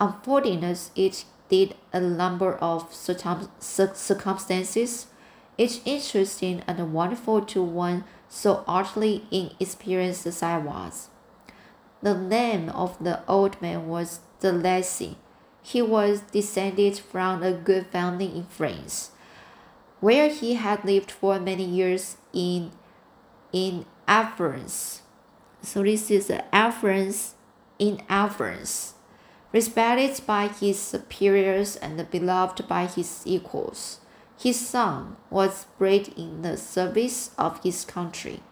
Unfortunately, 0.00 0.74
it 0.96 1.26
did 1.50 1.74
a 1.92 2.00
number 2.00 2.54
of 2.54 2.94
circum- 2.94 3.50
circumstances 3.60 5.08
each 5.58 5.80
interesting 5.84 6.62
and 6.66 6.92
wonderful 6.92 7.40
to 7.42 7.62
one 7.62 8.04
so 8.28 8.64
utterly 8.66 9.24
inexperienced 9.30 10.26
as 10.26 10.42
I 10.42 10.58
was. 10.58 11.08
The 12.02 12.14
name 12.14 12.68
of 12.68 13.02
the 13.02 13.22
old 13.26 13.60
man 13.62 13.88
was 13.88 14.20
De 14.40 14.52
Lacey. 14.52 15.16
He 15.62 15.82
was 15.82 16.20
descended 16.20 16.98
from 16.98 17.42
a 17.42 17.52
good 17.52 17.86
family 17.86 18.26
in 18.26 18.44
France, 18.44 19.10
where 20.00 20.28
he 20.28 20.54
had 20.54 20.84
lived 20.84 21.10
for 21.10 21.40
many 21.40 21.64
years 21.64 22.16
in 22.32 22.72
in 23.52 23.86
affluence. 24.06 25.02
So 25.62 25.82
this 25.82 26.10
is 26.10 26.30
affluence 26.52 27.34
in 27.78 28.02
affluence, 28.08 28.94
respected 29.52 30.24
by 30.26 30.48
his 30.48 30.78
superiors 30.78 31.76
and 31.76 32.08
beloved 32.10 32.68
by 32.68 32.86
his 32.86 33.22
equals. 33.24 34.00
His 34.38 34.58
son 34.58 35.16
was 35.30 35.66
bred 35.78 36.08
in 36.16 36.42
the 36.42 36.56
service 36.56 37.30
of 37.38 37.62
his 37.62 37.84
country, 37.84 38.42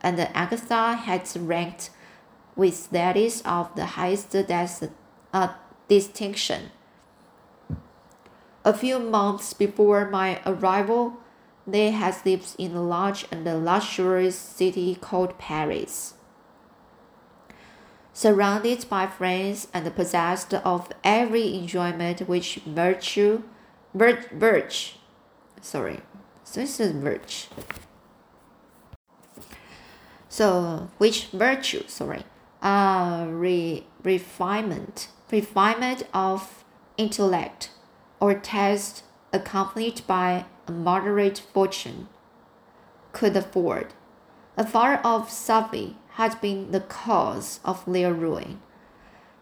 and 0.00 0.18
Agatha 0.18 0.94
had 0.94 1.28
ranked 1.36 1.90
with 2.56 2.90
that 2.90 3.16
is 3.16 3.42
of 3.44 3.74
the 3.74 3.86
highest 3.86 4.34
uh, 5.32 5.48
distinction. 5.88 6.70
A 8.64 8.72
few 8.72 8.98
months 8.98 9.52
before 9.52 10.08
my 10.08 10.40
arrival, 10.46 11.18
they 11.66 11.90
had 11.90 12.16
lived 12.24 12.54
in 12.58 12.74
a 12.74 12.82
large 12.82 13.26
and 13.30 13.44
luxurious 13.44 14.36
city 14.36 14.94
called 14.94 15.38
Paris. 15.38 16.14
Surrounded 18.14 18.86
by 18.88 19.06
friends 19.06 19.68
and 19.74 19.94
possessed 19.94 20.54
of 20.54 20.90
every 21.02 21.54
enjoyment 21.54 22.20
which 22.20 22.60
virtue, 22.64 23.42
vir, 23.92 24.24
virtue, 24.32 24.98
sorry, 25.64 26.00
so 26.44 26.60
this 26.60 26.78
is 26.78 26.92
virtue. 26.92 27.48
So 30.28 30.90
which 30.98 31.28
virtue, 31.28 31.84
sorry, 31.86 32.24
uh, 32.62 33.26
re, 33.28 33.86
refinement, 34.02 35.08
refinement 35.30 36.02
of 36.12 36.64
intellect, 36.96 37.70
or 38.20 38.34
taste 38.34 39.04
accompanied 39.32 40.06
by 40.06 40.44
a 40.68 40.72
moderate 40.72 41.38
fortune 41.52 42.08
could 43.12 43.36
afford. 43.36 43.94
A 44.56 44.66
father 44.66 45.00
of 45.02 45.28
Safie 45.28 45.94
had 46.10 46.40
been 46.40 46.72
the 46.72 46.80
cause 46.80 47.60
of 47.64 47.84
their 47.86 48.12
ruin. 48.12 48.60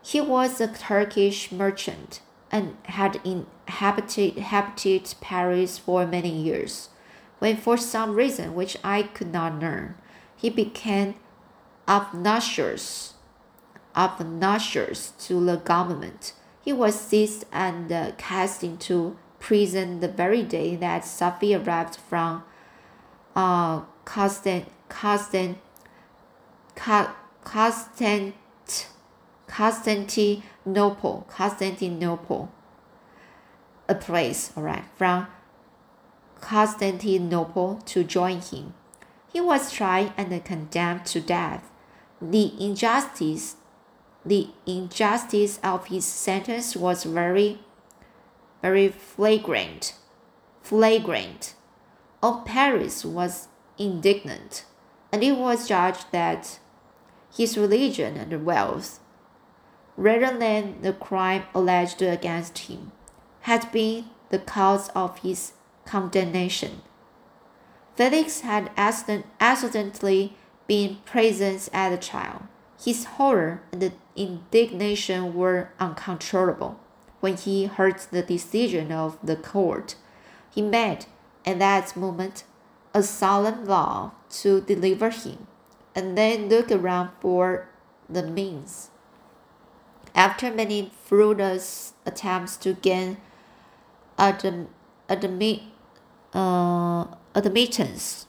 He 0.02 0.20
was 0.20 0.60
a 0.60 0.68
Turkish 0.68 1.50
merchant 1.50 2.20
and 2.52 2.76
had 2.84 3.18
inhabited, 3.24 4.36
Paris 5.20 5.78
for 5.78 6.06
many 6.06 6.30
years. 6.30 6.90
When, 7.38 7.56
for 7.56 7.76
some 7.76 8.14
reason 8.14 8.54
which 8.54 8.76
I 8.84 9.02
could 9.02 9.32
not 9.32 9.58
learn, 9.58 9.96
he 10.36 10.50
became 10.50 11.14
obnoxious, 11.88 13.14
obnoxious 13.96 15.12
to 15.26 15.44
the 15.44 15.56
government, 15.56 16.34
he 16.60 16.72
was 16.72 16.94
seized 17.00 17.44
and 17.50 17.90
uh, 17.90 18.12
cast 18.18 18.62
into 18.62 19.16
prison 19.40 19.98
the 19.98 20.08
very 20.08 20.42
day 20.42 20.76
that 20.76 21.02
Safie 21.02 21.58
arrived 21.58 21.96
from 21.96 22.44
uh, 23.34 23.80
Constant, 24.04 24.66
Constant, 24.88 25.58
Constant, 26.76 28.34
Constantinople, 29.52 31.26
Constantinople, 31.28 32.50
a 33.86 33.94
place, 33.94 34.50
all 34.56 34.62
right, 34.62 34.84
from 34.96 35.26
Constantinople 36.40 37.82
to 37.84 38.02
join 38.02 38.40
him. 38.40 38.72
He 39.30 39.42
was 39.42 39.70
tried 39.70 40.14
and 40.16 40.42
condemned 40.42 41.04
to 41.06 41.20
death. 41.20 41.70
The 42.20 42.52
injustice, 42.58 43.56
the 44.24 44.48
injustice 44.64 45.60
of 45.62 45.88
his 45.88 46.06
sentence 46.06 46.74
was 46.74 47.04
very 47.04 47.58
very 48.62 48.88
flagrant. 48.88 49.94
Flagrant. 50.62 51.54
All 52.22 52.42
Paris 52.46 53.04
was 53.04 53.48
indignant, 53.76 54.64
and 55.12 55.22
it 55.22 55.36
was 55.36 55.68
judged 55.68 56.06
that 56.12 56.60
his 57.36 57.58
religion 57.58 58.16
and 58.16 58.46
wealth, 58.46 59.00
rather 60.02 60.36
than 60.36 60.82
the 60.82 60.92
crime 60.92 61.44
alleged 61.54 62.02
against 62.02 62.58
him, 62.58 62.90
had 63.42 63.70
been 63.70 64.04
the 64.30 64.38
cause 64.38 64.88
of 64.96 65.18
his 65.18 65.52
condemnation. 65.84 66.82
Felix 67.94 68.40
had 68.40 68.70
accidentally 68.76 70.36
been 70.66 70.96
present 71.04 71.68
at 71.72 71.90
the 71.90 71.96
trial. 71.96 72.48
His 72.82 73.04
horror 73.04 73.62
and 73.70 73.92
indignation 74.16 75.34
were 75.34 75.70
uncontrollable 75.78 76.80
when 77.20 77.36
he 77.36 77.66
heard 77.66 78.00
the 78.10 78.22
decision 78.22 78.90
of 78.90 79.16
the 79.22 79.36
court. 79.36 79.94
He 80.52 80.62
made, 80.62 81.06
at 81.46 81.60
that 81.60 81.96
moment, 81.96 82.42
a 82.92 83.04
solemn 83.04 83.64
vow 83.64 84.12
to 84.30 84.60
deliver 84.62 85.10
him, 85.10 85.46
and 85.94 86.18
then 86.18 86.48
looked 86.48 86.72
around 86.72 87.10
for 87.20 87.68
the 88.08 88.24
means. 88.24 88.88
After 90.14 90.52
many 90.52 90.92
fruitless 91.04 91.94
attempts 92.04 92.56
to 92.58 92.74
gain 92.74 93.16
adm, 94.18 94.66
admit, 95.08 95.60
uh, 96.34 97.06
admittance, 97.34 98.26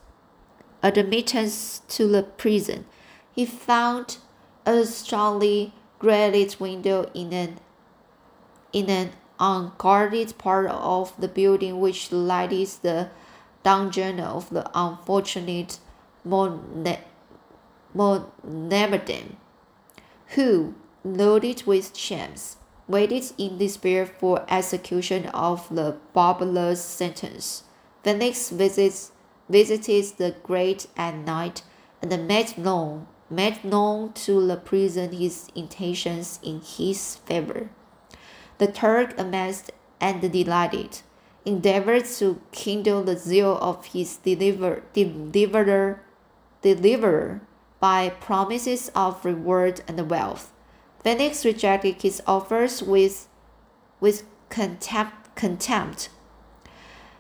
admittance 0.81 1.81
to 1.89 2.07
the 2.07 2.23
prison, 2.23 2.85
he 3.33 3.45
found 3.45 4.17
a 4.65 4.85
strongly 4.85 5.73
grated 5.99 6.59
window 6.59 7.09
in 7.13 7.33
an 7.33 7.59
in 8.71 8.89
an 8.89 9.11
unguarded 9.39 10.37
part 10.37 10.67
of 10.69 11.13
the 11.19 11.27
building 11.27 11.79
which 11.79 12.11
lighted 12.11 12.69
the 12.81 13.09
dungeon 13.63 14.19
of 14.19 14.49
the 14.49 14.69
unfortunate 14.73 15.79
Mon 16.23 16.83
Mohammedan, 17.93 19.37
who, 20.29 20.73
loaded 21.03 21.63
with 21.65 21.95
shams, 21.97 22.57
waited 22.87 23.31
in 23.37 23.57
despair 23.57 24.05
for 24.05 24.45
execution 24.49 25.25
of 25.27 25.67
the 25.73 25.97
barbarous 26.13 26.83
sentence. 26.83 27.63
Felix 28.03 28.49
visits, 28.49 29.11
visited 29.49 30.05
the 30.17 30.35
grate 30.43 30.87
at 30.95 31.15
night 31.15 31.61
and 32.01 32.27
made 32.27 32.57
known, 32.57 33.07
made 33.29 33.63
known 33.63 34.13
to 34.13 34.45
the 34.47 34.55
prison 34.55 35.11
his 35.11 35.49
intentions 35.55 36.39
in 36.41 36.61
his 36.61 37.17
favor. 37.17 37.69
The 38.57 38.67
Turk, 38.67 39.13
amazed 39.17 39.71
and 39.99 40.21
delighted, 40.31 40.99
endeavored 41.45 42.05
to 42.05 42.41
kindle 42.51 43.03
the 43.03 43.17
zeal 43.17 43.57
of 43.57 43.87
his 43.87 44.17
deliver, 44.17 44.83
deliverer, 44.93 46.01
deliverer 46.61 47.41
by 47.79 48.09
promises 48.09 48.89
of 48.95 49.25
reward 49.25 49.81
and 49.87 50.09
wealth. 50.09 50.52
Felix 51.03 51.45
rejected 51.45 52.01
his 52.01 52.21
offers 52.25 52.81
with, 52.81 53.27
with 53.99 54.23
contempt, 54.49 55.35
contempt. 55.35 56.09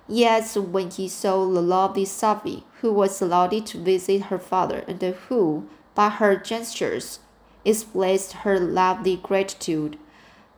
Yet, 0.07 0.55
when 0.55 0.89
he 0.89 1.07
saw 1.07 1.45
the 1.45 1.61
lovely 1.61 2.05
Safie, 2.05 2.63
who 2.81 2.93
was 2.93 3.21
allowed 3.21 3.65
to 3.65 3.77
visit 3.77 4.23
her 4.23 4.39
father, 4.39 4.83
and 4.87 5.01
who, 5.01 5.67
by 5.95 6.09
her 6.09 6.35
gestures, 6.35 7.19
expressed 7.65 8.33
her 8.43 8.59
lovely 8.59 9.17
gratitude, 9.17 9.97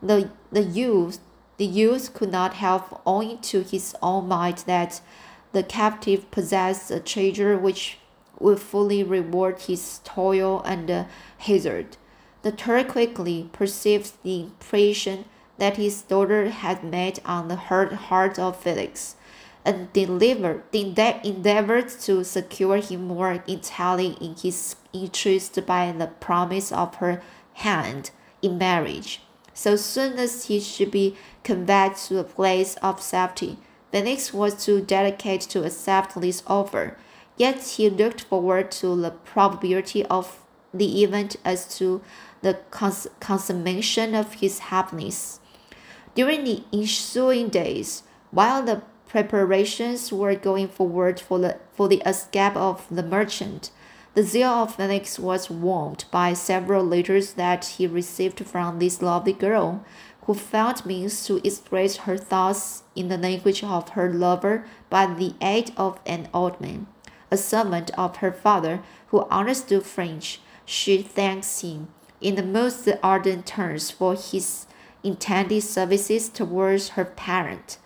the, 0.01 0.29
the 0.51 0.63
youth 0.63 1.19
the 1.57 1.65
youth 1.65 2.13
could 2.13 2.31
not 2.31 2.55
help 2.55 3.01
owing 3.05 3.39
to 3.39 3.61
his 3.61 3.95
own 4.01 4.27
might 4.27 4.57
that 4.65 4.99
the 5.53 5.63
captive 5.63 6.29
possessed 6.29 6.91
a 6.91 6.99
treasure 6.99 7.57
which 7.57 7.97
would 8.39 8.59
fully 8.59 9.03
reward 9.03 9.61
his 9.61 10.01
toil 10.03 10.61
and 10.63 10.91
uh, 10.91 11.05
hazard. 11.37 11.95
The 12.45 12.51
Turk 12.51 12.89
quickly 12.89 13.49
perceived 13.53 14.11
the 14.21 14.41
impression 14.41 15.25
that 15.57 15.77
his 15.77 16.03
daughter 16.03 16.51
had 16.51 16.83
made 16.83 17.19
on 17.25 17.47
the 17.47 17.55
heart 17.55 18.37
of 18.37 18.55
Felix, 18.61 19.15
and 19.65 19.91
delivered, 19.93 20.61
endeavored 20.71 21.89
to 22.01 22.23
secure 22.23 22.77
him 22.77 23.07
more 23.07 23.43
entirely 23.47 24.15
in 24.21 24.35
his 24.35 24.75
interest 24.93 25.65
by 25.65 25.91
the 25.91 26.05
promise 26.05 26.71
of 26.71 26.93
her 26.97 27.23
hand 27.53 28.11
in 28.43 28.59
marriage. 28.59 29.23
So 29.55 29.75
soon 29.75 30.19
as 30.19 30.45
he 30.45 30.59
should 30.59 30.91
be 30.91 31.17
conveyed 31.43 31.95
to 31.95 32.19
a 32.19 32.23
place 32.23 32.75
of 32.75 33.01
safety, 33.01 33.57
Felix 33.91 34.31
was 34.31 34.63
too 34.63 34.81
delicate 34.81 35.41
to 35.49 35.63
accept 35.63 36.21
this 36.21 36.43
offer. 36.45 36.95
Yet 37.37 37.63
he 37.63 37.89
looked 37.89 38.21
forward 38.21 38.69
to 38.73 38.95
the 38.95 39.09
probability 39.09 40.05
of 40.05 40.41
the 40.71 41.03
event 41.03 41.37
as 41.45 41.77
to 41.77 42.01
the 42.45 42.53
cons 42.69 43.07
consummation 43.19 44.13
of 44.13 44.33
his 44.33 44.59
happiness. 44.69 45.39
During 46.13 46.43
the 46.43 46.63
ensuing 46.71 47.49
days, 47.49 48.03
while 48.29 48.61
the 48.61 48.83
preparations 49.07 50.13
were 50.13 50.35
going 50.35 50.67
forward 50.67 51.19
for 51.19 51.39
the, 51.39 51.57
for 51.73 51.87
the 51.87 52.03
escape 52.05 52.55
of 52.55 52.85
the 52.91 53.01
merchant, 53.01 53.71
the 54.13 54.21
zeal 54.21 54.49
of 54.49 54.75
Felix 54.75 55.17
was 55.17 55.49
warmed 55.49 56.05
by 56.11 56.33
several 56.33 56.85
letters 56.85 57.33
that 57.33 57.65
he 57.65 57.87
received 57.87 58.45
from 58.45 58.77
this 58.77 59.01
lovely 59.01 59.33
girl, 59.33 59.83
who 60.27 60.35
found 60.35 60.85
means 60.85 61.25
to 61.25 61.41
express 61.43 61.97
her 62.05 62.15
thoughts 62.15 62.83
in 62.95 63.07
the 63.07 63.17
language 63.17 63.63
of 63.63 63.89
her 63.89 64.13
lover 64.13 64.67
by 64.91 65.07
the 65.07 65.33
aid 65.41 65.71
of 65.77 65.99
an 66.05 66.29
old 66.31 66.61
man, 66.61 66.85
a 67.31 67.37
servant 67.37 67.89
of 67.97 68.17
her 68.17 68.31
father 68.31 68.83
who 69.07 69.21
understood 69.31 69.83
French. 69.83 70.41
She 70.63 71.01
thanks 71.01 71.61
him 71.61 71.87
in 72.25 72.33
the 72.33 72.41
most 72.41 72.89
ardent 73.03 73.45
terms 73.45 73.91
for 73.91 74.15
his 74.15 74.65
intended 75.03 75.61
services 75.61 76.27
towards 76.27 76.89
her 76.97 77.05
parent, 77.05 77.77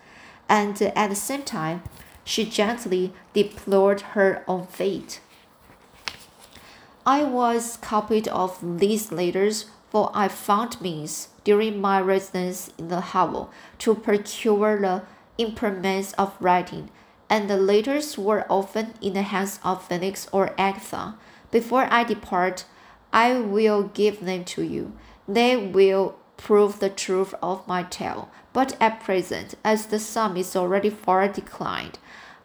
and 0.48 0.80
at 0.80 1.10
the 1.10 1.14
same 1.14 1.42
time, 1.42 1.82
she 2.24 2.46
gently 2.46 3.12
deplored 3.34 4.00
her 4.16 4.42
own 4.48 4.66
fate. 4.66 5.20
I 7.04 7.22
was 7.22 7.76
copied 7.82 8.28
of 8.28 8.78
these 8.78 9.12
letters, 9.12 9.66
for 9.90 10.10
I 10.14 10.28
found 10.28 10.80
means 10.80 11.28
during 11.44 11.78
my 11.78 12.00
residence 12.00 12.72
in 12.78 12.88
the 12.88 13.02
hovel 13.12 13.50
to 13.80 13.94
procure 13.94 14.80
the 14.80 15.02
implements 15.36 16.14
of 16.14 16.34
writing, 16.40 16.88
and 17.28 17.50
the 17.50 17.58
letters 17.58 18.16
were 18.16 18.46
often 18.48 18.94
in 19.02 19.12
the 19.12 19.22
hands 19.22 19.60
of 19.62 19.86
Felix 19.86 20.28
or 20.32 20.54
Agatha. 20.56 21.16
Before 21.50 21.86
I 21.90 22.04
depart, 22.04 22.64
I 23.12 23.34
will 23.40 23.84
give 23.84 24.20
them 24.20 24.44
to 24.46 24.62
you. 24.62 24.92
They 25.26 25.56
will 25.56 26.16
prove 26.36 26.80
the 26.80 26.90
truth 26.90 27.34
of 27.42 27.66
my 27.68 27.82
tale. 27.82 28.30
But 28.52 28.76
at 28.80 29.00
present, 29.00 29.54
as 29.64 29.86
the 29.86 29.98
sum 29.98 30.36
is 30.36 30.56
already 30.56 30.90
far 30.90 31.28
declined, 31.28 31.98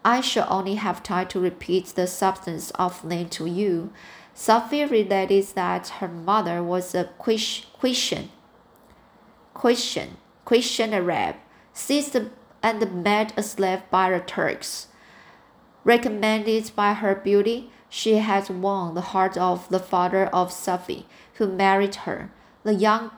I 0.04 0.22
shall 0.22 0.48
only 0.50 0.76
have 0.76 1.02
time 1.02 1.28
to 1.30 1.40
repeat 1.40 1.88
the 1.88 2.06
substance 2.06 2.72
of 2.72 3.08
them 3.08 3.30
to 3.30 3.46
you. 3.48 3.92
Sophie 4.34 4.86
related 4.86 5.46
that 5.56 5.88
her 6.00 6.08
mother 6.08 6.62
was 6.62 6.94
a 6.94 7.10
Christian, 7.18 8.30
Christian, 9.54 10.18
Christian 10.44 10.94
Arab, 10.94 11.38
seized 11.74 12.18
and 12.62 13.04
made 13.04 13.34
a 13.38 13.44
slave 13.44 13.82
by 13.90 14.12
the 14.12 14.20
Turks. 14.20 14.88
Recommended 15.84 16.72
by 16.76 16.94
her 16.94 17.16
beauty, 17.16 17.72
she 17.96 18.18
had 18.18 18.50
won 18.50 18.94
the 18.94 19.16
heart 19.16 19.38
of 19.38 19.70
the 19.70 19.80
father 19.80 20.26
of 20.26 20.52
Sophie, 20.52 21.06
who 21.36 21.48
married 21.48 21.96
her. 22.04 22.30
The 22.64 22.74
young 22.74 23.12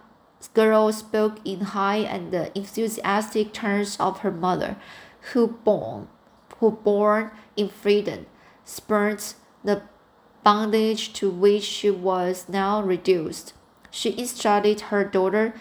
girl 0.54 0.94
spoke 0.94 1.40
in 1.44 1.62
high 1.62 1.98
and 1.98 2.32
enthusiastic 2.54 3.54
terms 3.54 3.98
of 4.00 4.20
her 4.20 4.30
mother, 4.30 4.76
who 5.34 5.48
born, 5.48 6.10
who 6.60 6.70
born 6.70 7.32
in 7.56 7.70
freedom, 7.70 8.28
spurned 8.66 9.34
the 9.64 9.82
bondage 10.44 11.12
to 11.14 11.32
which 11.32 11.64
she 11.64 11.90
was 11.90 12.46
now 12.48 12.80
reduced. 12.80 13.54
She 13.90 14.16
instructed 14.16 14.82
her 14.92 15.04
daughter 15.04 15.56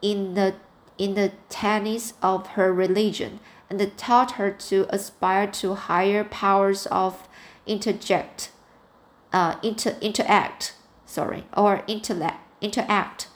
in 0.00 0.32
the 0.32 0.54
in 0.96 1.12
the 1.12 1.32
tenets 1.50 2.14
of 2.22 2.46
her 2.56 2.72
religion 2.72 3.38
and 3.68 3.98
taught 3.98 4.32
her 4.32 4.50
to 4.50 4.86
aspire 4.88 5.46
to 5.46 5.74
higher 5.74 6.24
powers 6.24 6.86
of 6.86 7.25
interject, 7.66 8.50
uh, 9.32 9.56
inter, 9.62 9.96
interact, 10.00 10.74
sorry, 11.04 11.44
or 11.56 11.82
intellect, 11.86 12.38
interact 12.60 13.28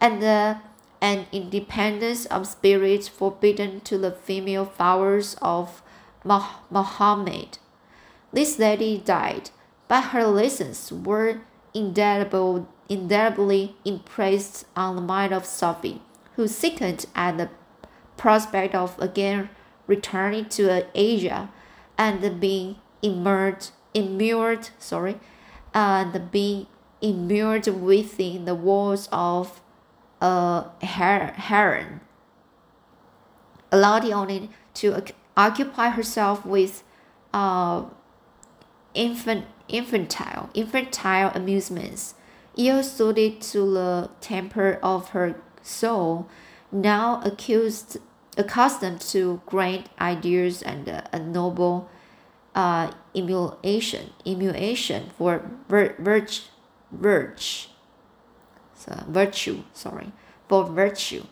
and 0.00 0.22
the 0.22 0.58
an 1.00 1.26
independence 1.32 2.24
of 2.26 2.46
spirit 2.46 3.04
forbidden 3.08 3.80
to 3.80 3.98
the 3.98 4.10
female 4.10 4.64
followers 4.64 5.36
of 5.42 5.82
Mah 6.24 6.60
Muhammad. 6.70 7.58
This 8.32 8.58
lady 8.58 8.98
died, 8.98 9.50
but 9.86 10.12
her 10.12 10.26
lessons 10.26 10.90
were 10.90 11.40
indelible, 11.74 12.68
indelibly 12.88 13.76
impressed 13.84 14.66
on 14.74 14.96
the 14.96 15.02
mind 15.02 15.34
of 15.34 15.44
Sophie, 15.44 16.00
who 16.36 16.48
sickened 16.48 17.06
at 17.14 17.36
the 17.36 17.50
prospect 18.16 18.74
of 18.74 18.98
again 18.98 19.50
returning 19.86 20.46
to 20.46 20.86
Asia 20.94 21.50
and 21.98 22.40
being 22.40 22.76
immersed, 23.04 23.72
immured, 23.92 24.70
sorry, 24.78 25.20
and 25.72 26.30
being 26.30 26.66
immured 27.00 27.66
within 27.66 28.46
the 28.46 28.54
walls 28.54 29.08
of 29.12 29.60
a 30.20 30.64
heron, 30.82 32.00
allowed 33.70 34.10
only 34.10 34.50
to 34.72 35.04
occupy 35.36 35.90
herself 35.90 36.46
with 36.46 36.82
uh, 37.34 37.84
infant, 38.94 39.44
infantile, 39.68 40.48
infantile 40.54 41.30
amusements, 41.34 42.14
ill 42.56 42.82
suited 42.82 43.40
to 43.42 43.70
the 43.74 44.10
temper 44.20 44.78
of 44.82 45.10
her 45.10 45.34
soul, 45.62 46.28
now 46.72 47.20
accused, 47.22 47.98
accustomed 48.38 49.00
to 49.00 49.42
grand 49.44 49.90
ideas 50.00 50.62
and 50.62 50.88
uh, 50.88 51.02
a 51.12 51.18
noble 51.18 51.88
uh, 52.54 52.92
emulation, 53.14 54.10
emulation 54.24 55.10
for 55.16 55.50
virtue, 55.68 56.42
virtue, 56.92 57.68
uh, 58.88 59.04
virtue, 59.08 59.62
sorry, 59.72 60.12
for 60.48 60.64
virtue. 60.64 61.24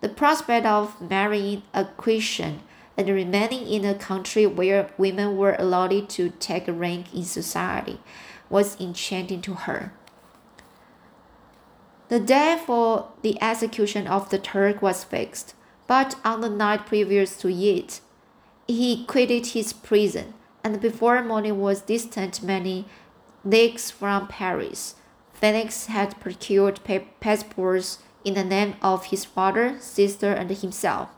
The 0.00 0.08
prospect 0.08 0.66
of 0.66 1.00
marrying 1.00 1.62
a 1.74 1.84
Christian 1.84 2.60
and 2.96 3.08
remaining 3.08 3.66
in 3.66 3.84
a 3.84 3.94
country 3.94 4.46
where 4.46 4.90
women 4.98 5.36
were 5.36 5.56
allowed 5.58 6.08
to 6.10 6.30
take 6.38 6.64
rank 6.68 7.14
in 7.14 7.24
society 7.24 8.00
was 8.50 8.80
enchanting 8.80 9.40
to 9.42 9.54
her. 9.54 9.92
The 12.08 12.20
day 12.20 12.60
for 12.64 13.08
the 13.22 13.40
execution 13.42 14.06
of 14.06 14.30
the 14.30 14.38
Turk 14.38 14.80
was 14.80 15.04
fixed, 15.04 15.54
but 15.86 16.16
on 16.24 16.40
the 16.40 16.48
night 16.48 16.86
previous 16.86 17.36
to 17.38 17.52
it, 17.52 18.00
he 18.66 19.04
quitted 19.04 19.48
his 19.48 19.72
prison, 19.72 20.34
and 20.68 20.82
before 20.82 21.22
morning 21.22 21.58
was 21.58 21.80
distant 21.80 22.42
many 22.42 22.84
leagues 23.42 23.90
from 23.90 24.28
Paris. 24.28 24.96
Felix 25.32 25.86
had 25.86 26.20
procured 26.20 26.78
passports 27.20 28.00
in 28.22 28.34
the 28.34 28.44
name 28.44 28.74
of 28.82 29.06
his 29.06 29.24
father, 29.24 29.76
sister, 29.80 30.30
and 30.30 30.50
himself. 30.50 31.08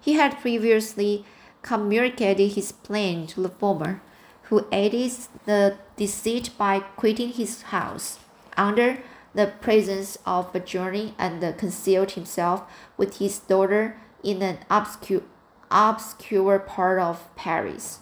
He 0.00 0.14
had 0.14 0.40
previously 0.40 1.24
communicated 1.62 2.54
his 2.54 2.72
plan 2.72 3.28
to 3.28 3.40
the 3.40 3.48
former, 3.48 4.02
who 4.48 4.66
aided 4.72 5.12
the 5.44 5.78
deceit 5.96 6.50
by 6.58 6.80
quitting 6.80 7.28
his 7.28 7.62
house 7.70 8.18
under 8.56 8.98
the 9.32 9.46
presence 9.60 10.18
of 10.26 10.52
a 10.56 10.58
journey 10.58 11.14
and 11.18 11.56
concealed 11.56 12.12
himself 12.12 12.64
with 12.96 13.18
his 13.18 13.38
daughter 13.38 13.96
in 14.24 14.42
an 14.42 14.58
obscure, 14.68 15.22
obscure 15.70 16.58
part 16.58 16.98
of 16.98 17.32
Paris. 17.36 18.00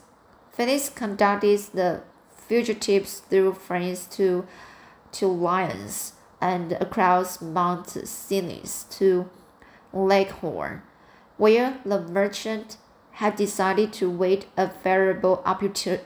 Felix 0.56 0.88
conducted 0.88 1.60
the 1.74 2.02
fugitives 2.34 3.18
through 3.18 3.52
France 3.52 4.06
to 4.06 4.46
to 5.12 5.26
Lyons 5.26 6.14
and 6.40 6.72
across 6.72 7.42
Mount 7.42 7.88
Cenis 7.88 8.88
to 8.96 9.28
Leghorn, 9.92 10.80
where 11.36 11.78
the 11.84 12.00
merchant 12.00 12.78
had 13.12 13.36
decided 13.36 13.92
to 13.94 14.10
wait 14.10 14.46
a 14.56 14.70
favorable 14.70 15.42
opportunity, 15.44 16.02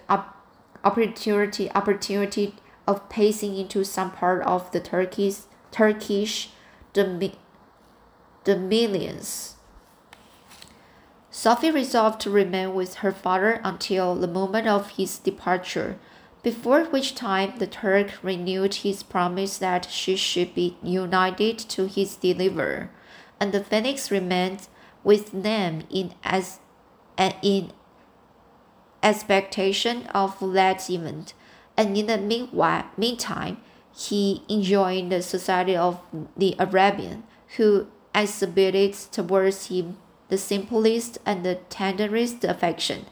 opportunity 0.82 2.54
of 2.88 3.08
passing 3.08 3.56
into 3.56 3.84
some 3.84 4.10
part 4.10 4.42
of 4.42 4.72
the 4.72 4.80
Turkish, 4.80 5.42
Turkish 5.70 6.50
dominions. 8.44 9.56
Sophie 11.30 11.70
resolved 11.70 12.20
to 12.20 12.30
remain 12.30 12.74
with 12.74 12.96
her 12.96 13.12
father 13.12 13.60
until 13.62 14.16
the 14.16 14.26
moment 14.26 14.66
of 14.66 14.90
his 14.90 15.18
departure 15.18 15.98
before 16.42 16.84
which 16.84 17.14
time 17.14 17.52
the 17.58 17.66
Turk 17.66 18.18
renewed 18.22 18.76
his 18.76 19.02
promise 19.02 19.58
that 19.58 19.88
she 19.90 20.16
should 20.16 20.54
be 20.54 20.76
united 20.82 21.58
to 21.58 21.86
his 21.86 22.16
deliverer, 22.16 22.90
and 23.38 23.52
the 23.52 23.62
Felix 23.62 24.10
remained 24.10 24.68
with 25.04 25.30
them 25.30 25.82
in 25.90 26.14
as 26.24 26.60
and 27.16 27.34
in 27.42 27.72
expectation 29.02 30.06
of 30.08 30.38
that 30.52 30.88
event. 30.90 31.34
And 31.76 31.96
in 31.96 32.06
the 32.06 32.18
meanwhile, 32.18 32.86
meantime, 32.96 33.58
he 33.94 34.42
enjoyed 34.48 35.10
the 35.10 35.22
society 35.22 35.76
of 35.76 36.00
the 36.36 36.56
Arabian, 36.58 37.24
who 37.56 37.86
exhibited 38.14 38.94
towards 39.12 39.66
him 39.66 39.98
the 40.30 40.38
simplest 40.38 41.18
and 41.26 41.44
the 41.44 41.56
tenderest 41.68 42.44
affection. 42.44 43.06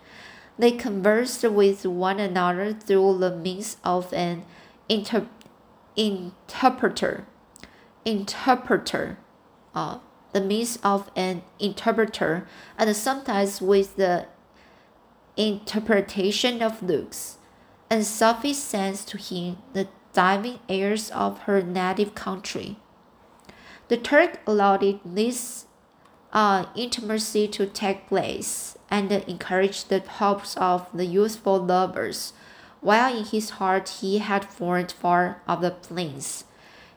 They 0.59 0.73
conversed 0.73 1.45
with 1.45 1.85
one 1.85 2.19
another 2.19 2.73
through 2.73 3.19
the 3.19 3.31
means 3.37 3.77
of 3.85 4.13
an 4.13 4.45
inter 4.89 5.27
interpreter. 5.97 7.27
Interpreter. 8.05 9.19
Uh, 9.75 9.99
the 10.33 10.41
means 10.41 10.79
of 10.83 11.11
an 11.17 11.43
interpreter, 11.59 12.47
and 12.77 12.95
sometimes 12.97 13.61
with 13.61 13.97
the 13.97 14.27
interpretation 15.37 16.63
of 16.63 16.83
looks. 16.83 17.39
And 17.91 18.05
Sophie 18.05 18.55
sends 18.55 19.05
to 19.07 19.17
him 19.17 19.59
the 19.73 19.89
diving 20.13 20.59
airs 20.69 21.11
of 21.11 21.41
her 21.41 21.63
native 21.63 22.15
country. 22.15 22.79
The 23.89 23.97
Turk 23.97 24.41
allowed 24.47 25.01
this 25.05 25.67
uh, 26.33 26.67
intimacy 26.75 27.49
to 27.49 27.67
take 27.67 28.09
place 28.09 28.77
and 28.91 29.11
encourage 29.13 29.85
the 29.85 30.01
hopes 30.01 30.57
of 30.57 30.87
the 30.93 31.07
youthful 31.07 31.59
lovers, 31.59 32.33
while 32.81 33.17
in 33.17 33.25
his 33.25 33.51
heart 33.51 33.89
he 34.01 34.19
had 34.19 34.45
formed 34.45 34.93
far 34.93 35.43
other 35.47 35.71
plans. 35.71 36.45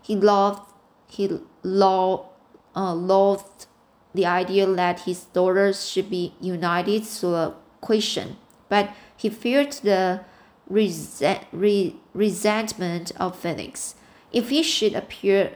He 0.01 0.15
loved, 0.15 0.61
he 1.07 1.39
lo, 1.63 2.29
uh, 2.75 2.93
loathed 2.93 3.67
the 4.13 4.25
idea 4.25 4.65
that 4.67 5.01
his 5.01 5.25
daughters 5.25 5.87
should 5.89 6.09
be 6.09 6.33
united 6.39 7.05
to 7.05 7.27
a 7.35 7.55
Christian, 7.81 8.37
but 8.69 8.91
he 9.15 9.29
feared 9.29 9.71
the 9.83 10.21
resent, 10.67 11.45
re, 11.51 11.95
resentment 12.13 13.11
of 13.17 13.37
Felix 13.37 13.95
if 14.31 14.49
he 14.49 14.63
should 14.63 14.93
appear 14.93 15.55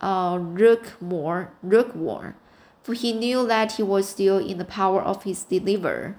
uh, 0.00 0.36
lukewarm, 0.36 1.48
lukewarm 1.62 2.34
for 2.82 2.94
he 2.94 3.12
knew 3.12 3.46
that 3.46 3.72
he 3.72 3.82
was 3.82 4.08
still 4.08 4.38
in 4.38 4.58
the 4.58 4.64
power 4.64 5.00
of 5.00 5.22
his 5.22 5.44
deliverer. 5.44 6.16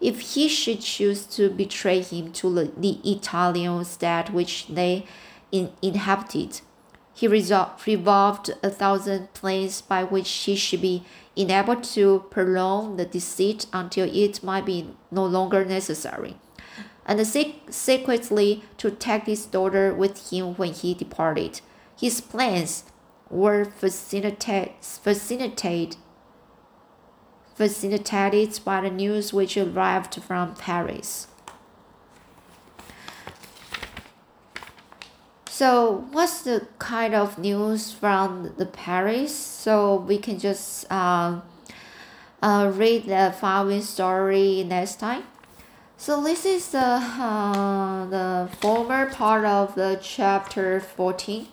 If 0.00 0.20
he 0.20 0.48
should 0.48 0.80
choose 0.80 1.24
to 1.36 1.50
betray 1.50 2.02
him 2.02 2.32
to 2.32 2.72
the, 2.76 3.00
Italian 3.04 3.84
state 3.84 4.30
which 4.30 4.66
they 4.68 5.06
in, 5.52 5.72
inhabited, 5.82 6.62
he 7.12 7.28
resolved, 7.28 7.86
revolved 7.86 8.50
a 8.62 8.70
thousand 8.70 9.32
plans 9.34 9.82
by 9.82 10.04
which 10.04 10.30
he 10.30 10.56
should 10.56 10.80
be 10.80 11.04
enabled 11.36 11.84
to 11.84 12.24
prolong 12.30 12.96
the 12.96 13.04
deceit 13.04 13.66
until 13.72 14.08
it 14.10 14.42
might 14.42 14.64
be 14.64 14.88
no 15.10 15.26
longer 15.26 15.64
necessary, 15.64 16.36
and 17.04 17.26
secretly 17.26 18.64
to 18.78 18.90
take 18.90 19.24
his 19.24 19.44
daughter 19.46 19.92
with 19.92 20.30
him 20.30 20.54
when 20.54 20.72
he 20.72 20.94
departed. 20.94 21.60
His 21.98 22.22
plans 22.22 22.84
were 23.30 23.64
facilitated, 23.64 24.74
facilitated 27.54 28.60
by 28.64 28.80
the 28.80 28.90
news 28.90 29.32
which 29.32 29.56
arrived 29.56 30.14
from 30.22 30.54
Paris. 30.56 31.28
So, 35.48 36.06
what's 36.12 36.42
the 36.42 36.66
kind 36.78 37.14
of 37.14 37.38
news 37.38 37.92
from 37.92 38.54
the 38.56 38.64
Paris? 38.64 39.36
So 39.36 39.96
we 39.96 40.16
can 40.16 40.38
just 40.38 40.90
uh, 40.90 41.42
uh, 42.40 42.72
read 42.74 43.04
the 43.04 43.34
following 43.38 43.82
story 43.82 44.64
next 44.66 44.98
time. 45.00 45.24
So 45.98 46.22
this 46.22 46.46
is 46.46 46.70
the 46.70 46.78
uh, 46.78 48.06
the 48.06 48.48
former 48.62 49.10
part 49.10 49.44
of 49.44 49.74
the 49.74 50.00
chapter 50.02 50.80
fourteen. 50.80 51.48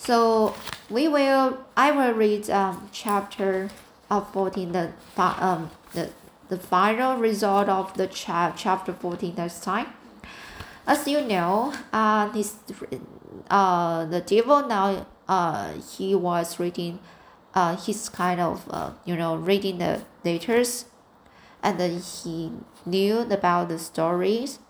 So 0.00 0.54
we 0.88 1.08
will 1.08 1.58
I 1.76 1.90
will 1.90 2.14
read 2.14 2.48
um 2.48 2.88
chapter 2.90 3.68
of 4.08 4.32
fourteen 4.32 4.72
the 4.72 4.92
um 5.18 5.70
the 5.92 6.08
the 6.48 6.56
final 6.56 7.18
result 7.18 7.68
of 7.68 7.92
the 8.00 8.06
cha- 8.06 8.54
chapter 8.56 8.94
fourteen 8.94 9.34
next 9.36 9.60
time. 9.62 9.88
As 10.86 11.06
you 11.06 11.20
know, 11.20 11.74
uh 11.92 12.28
this 12.32 12.56
uh 13.50 14.06
the 14.06 14.22
devil 14.22 14.66
now 14.66 15.06
uh 15.28 15.74
he 15.74 16.14
was 16.14 16.58
reading 16.58 16.98
uh 17.54 17.76
he's 17.76 18.08
kind 18.08 18.40
of 18.40 18.64
uh 18.70 18.92
you 19.04 19.16
know 19.16 19.36
reading 19.36 19.78
the 19.78 20.00
letters 20.24 20.86
and 21.62 21.78
then 21.78 22.00
he 22.00 22.50
knew 22.86 23.20
about 23.30 23.68
the 23.68 23.78
stories 23.78 24.60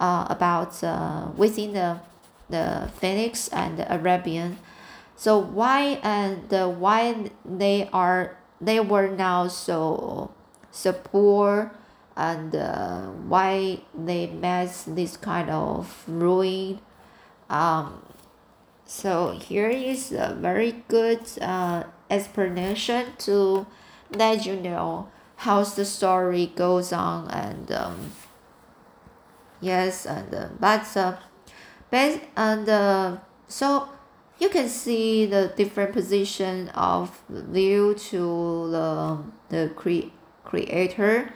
uh 0.00 0.26
about 0.28 0.82
uh 0.82 1.28
within 1.36 1.72
the 1.72 2.00
the 2.50 2.90
Felix 2.98 3.48
and 3.48 3.78
the 3.78 3.86
arabian 3.94 4.58
so 5.16 5.38
why 5.38 6.00
and 6.02 6.50
why 6.80 7.30
they 7.44 7.88
are 7.92 8.36
they 8.60 8.80
were 8.80 9.08
now 9.08 9.48
so 9.48 10.32
so 10.70 10.92
poor 10.92 11.72
and 12.16 12.54
uh, 12.54 13.06
why 13.28 13.80
they 13.94 14.26
met 14.26 14.84
this 14.86 15.16
kind 15.16 15.50
of 15.50 16.04
ruin. 16.06 16.78
Um, 17.48 18.02
so 18.84 19.38
here 19.38 19.68
is 19.68 20.12
a 20.12 20.36
very 20.38 20.82
good 20.88 21.20
uh, 21.40 21.84
explanation 22.10 23.06
to 23.18 23.66
let 24.10 24.44
you 24.44 24.56
know 24.56 25.08
how 25.36 25.64
the 25.64 25.84
story 25.84 26.52
goes 26.54 26.92
on 26.92 27.28
and 27.30 27.72
um, 27.72 28.12
yes 29.60 30.06
and 30.06 30.34
uh, 30.34 30.48
but 30.60 30.96
uh, 30.96 31.16
but 31.90 32.20
and 32.36 32.68
uh, 32.68 33.16
so 33.48 33.88
you 34.42 34.48
can 34.48 34.68
see 34.68 35.24
the 35.24 35.52
different 35.56 35.92
position 35.92 36.68
of 36.70 37.20
view 37.28 37.94
to 37.94 38.70
the 38.70 39.18
the 39.50 39.70
cre- 39.76 40.10
creator 40.44 41.32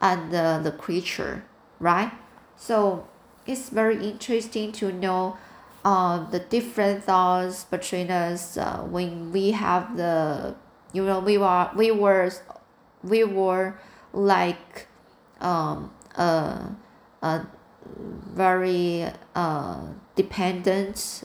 and 0.00 0.32
the, 0.32 0.60
the 0.62 0.72
creature 0.72 1.44
right? 1.78 2.10
So 2.56 3.06
it's 3.46 3.68
very 3.68 4.02
interesting 4.02 4.72
to 4.72 4.92
know 4.92 5.36
uh, 5.84 6.28
the 6.30 6.40
different 6.40 7.04
thoughts 7.04 7.64
between 7.64 8.10
us 8.10 8.56
uh, 8.56 8.78
when 8.78 9.32
we 9.32 9.50
have 9.52 9.96
the 9.96 10.54
you 10.92 11.04
know 11.04 11.20
we 11.20 11.38
were 11.38 11.70
we 11.76 11.90
were 11.90 12.30
we 13.02 13.24
were 13.24 13.78
like 14.12 14.88
um 15.40 15.92
uh, 16.16 16.70
uh 17.22 17.44
very 18.34 19.06
uh 19.34 19.80
dependent 20.14 21.24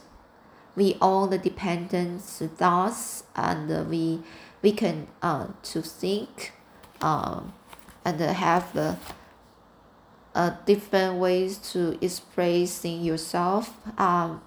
we 0.76 0.96
all 1.02 1.28
the 1.28 1.38
dependence 1.38 2.42
thoughts 2.58 3.24
and 3.36 3.90
we 3.90 4.22
we 4.62 4.72
can 4.72 5.08
uh, 5.22 5.48
to 5.64 5.82
think 5.82 6.54
uh, 7.02 7.42
and 8.06 8.20
have 8.20 8.74
the 8.74 8.98
uh, 10.34 10.52
different 10.66 11.16
ways 11.16 11.58
to 11.58 11.98
expressing 12.04 13.02
yourself 13.02 13.76
um, 14.00 14.42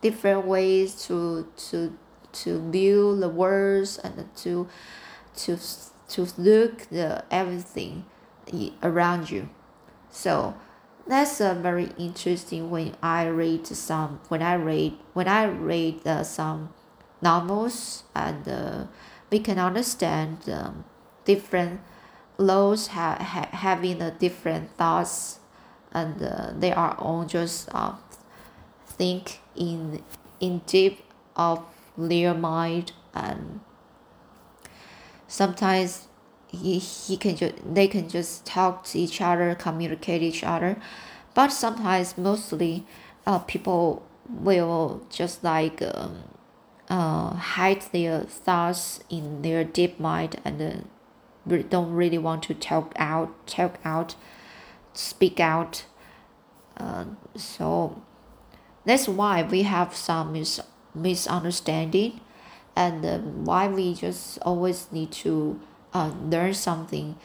different 0.00 0.46
ways 0.46 1.06
to 1.06 1.46
to 1.56 1.96
to 2.32 2.70
view 2.70 3.16
the 3.18 3.28
words 3.28 3.98
and 3.98 4.28
to 4.36 4.68
to 5.36 5.58
to 6.08 6.26
look 6.38 6.88
the 6.88 7.24
everything 7.30 8.04
around 8.82 9.30
you. 9.30 9.48
So 10.10 10.54
that's 11.08 11.40
uh, 11.40 11.54
very 11.54 11.90
interesting 11.98 12.70
when 12.70 12.94
I 13.02 13.26
read 13.26 13.66
some 13.66 14.20
when 14.28 14.42
I 14.42 14.54
read 14.54 14.94
when 15.14 15.26
I 15.26 15.44
read 15.44 16.06
uh, 16.06 16.22
some 16.22 16.74
novels 17.22 18.04
and 18.14 18.46
uh, 18.46 18.84
we 19.30 19.40
can 19.40 19.58
understand 19.58 20.48
um, 20.48 20.84
different 21.24 21.80
laws 22.36 22.88
ha, 22.88 23.16
ha, 23.20 23.48
having 23.52 24.00
a 24.02 24.10
different 24.10 24.76
thoughts 24.76 25.40
and 25.92 26.22
uh, 26.22 26.52
they 26.56 26.72
are 26.72 26.94
all 26.98 27.24
just 27.24 27.68
uh, 27.74 27.94
think 28.86 29.40
in 29.56 30.02
in 30.40 30.60
deep 30.66 31.02
of 31.36 31.64
their 31.96 32.34
mind 32.34 32.92
and 33.14 33.60
sometimes 35.26 36.07
he, 36.48 36.78
he 36.78 37.16
can 37.16 37.36
just 37.36 37.54
they 37.74 37.88
can 37.88 38.08
just 38.08 38.44
talk 38.44 38.84
to 38.84 38.98
each 38.98 39.20
other 39.20 39.54
communicate 39.54 40.22
each 40.22 40.42
other. 40.42 40.76
But 41.34 41.48
sometimes 41.48 42.18
mostly 42.18 42.86
uh, 43.26 43.38
people 43.40 44.02
will 44.28 45.02
just 45.10 45.44
like 45.44 45.80
um, 45.82 46.24
uh, 46.88 47.34
hide 47.34 47.82
their 47.92 48.20
thoughts 48.20 49.00
in 49.08 49.42
their 49.42 49.64
deep 49.64 50.00
mind 50.00 50.40
and 50.44 50.60
uh, 50.60 51.56
don't 51.68 51.92
really 51.92 52.18
want 52.18 52.42
to 52.44 52.54
talk 52.54 52.92
out 52.96 53.46
talk 53.46 53.78
out 53.84 54.16
speak 54.98 55.38
out. 55.40 55.84
Uh, 56.76 57.04
so 57.36 58.02
that's 58.84 59.08
why 59.08 59.42
we 59.42 59.62
have 59.62 59.94
some 59.94 60.32
mis- 60.32 60.60
misunderstanding 60.94 62.20
and 62.74 63.04
uh, 63.04 63.18
why 63.18 63.68
we 63.68 63.94
just 63.94 64.38
always 64.42 64.90
need 64.92 65.10
to 65.10 65.60
uh, 65.98 66.12
learn 66.30 66.54
something. 66.54 67.16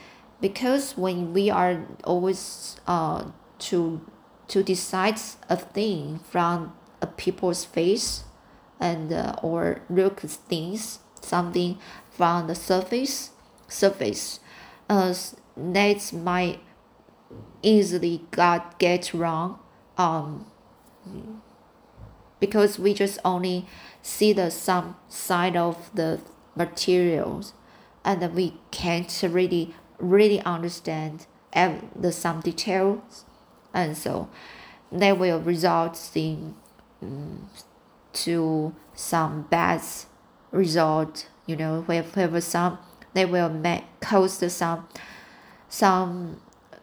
Because 0.41 0.97
when 0.97 1.33
we 1.33 1.49
are 1.49 1.85
always 2.03 2.77
uh, 2.87 3.25
to 3.59 4.01
to 4.47 4.63
decide 4.63 5.19
a 5.49 5.55
thing 5.55 6.19
from 6.29 6.73
a 7.01 7.07
people's 7.07 7.63
face 7.63 8.23
and 8.79 9.13
uh, 9.13 9.35
or 9.41 9.81
look 9.89 10.19
things 10.19 10.99
something 11.21 11.77
from 12.11 12.47
the 12.47 12.55
surface 12.55 13.31
surface 13.67 14.39
uh, 14.89 15.13
that 15.55 16.11
might 16.11 16.59
easily 17.61 18.21
got 18.31 18.77
get 18.79 19.13
wrong 19.13 19.57
um 19.97 20.45
because 22.39 22.77
we 22.77 22.93
just 22.93 23.17
only 23.23 23.65
see 24.01 24.33
the 24.33 24.51
some 24.51 24.95
side 25.07 25.55
of 25.55 25.89
the 25.95 26.19
materials 26.55 27.53
and 28.05 28.33
we 28.33 28.57
can't 28.71 29.23
really 29.29 29.73
really 29.99 30.41
understand 30.41 31.27
the 31.53 32.11
some 32.11 32.41
details. 32.41 33.25
And 33.73 33.97
so 33.97 34.29
that 34.91 35.17
will 35.17 35.39
result 35.39 36.11
in 36.15 36.55
um, 37.01 37.49
to 38.13 38.75
some 38.93 39.43
bad 39.43 39.81
result 40.51 41.27
you 41.47 41.55
know 41.55 41.81
wherever 41.87 42.39
some 42.39 42.77
they 43.15 43.25
will 43.25 43.49
make 43.49 43.83
cause 43.99 44.53
some 44.53 44.87
some 45.67 46.39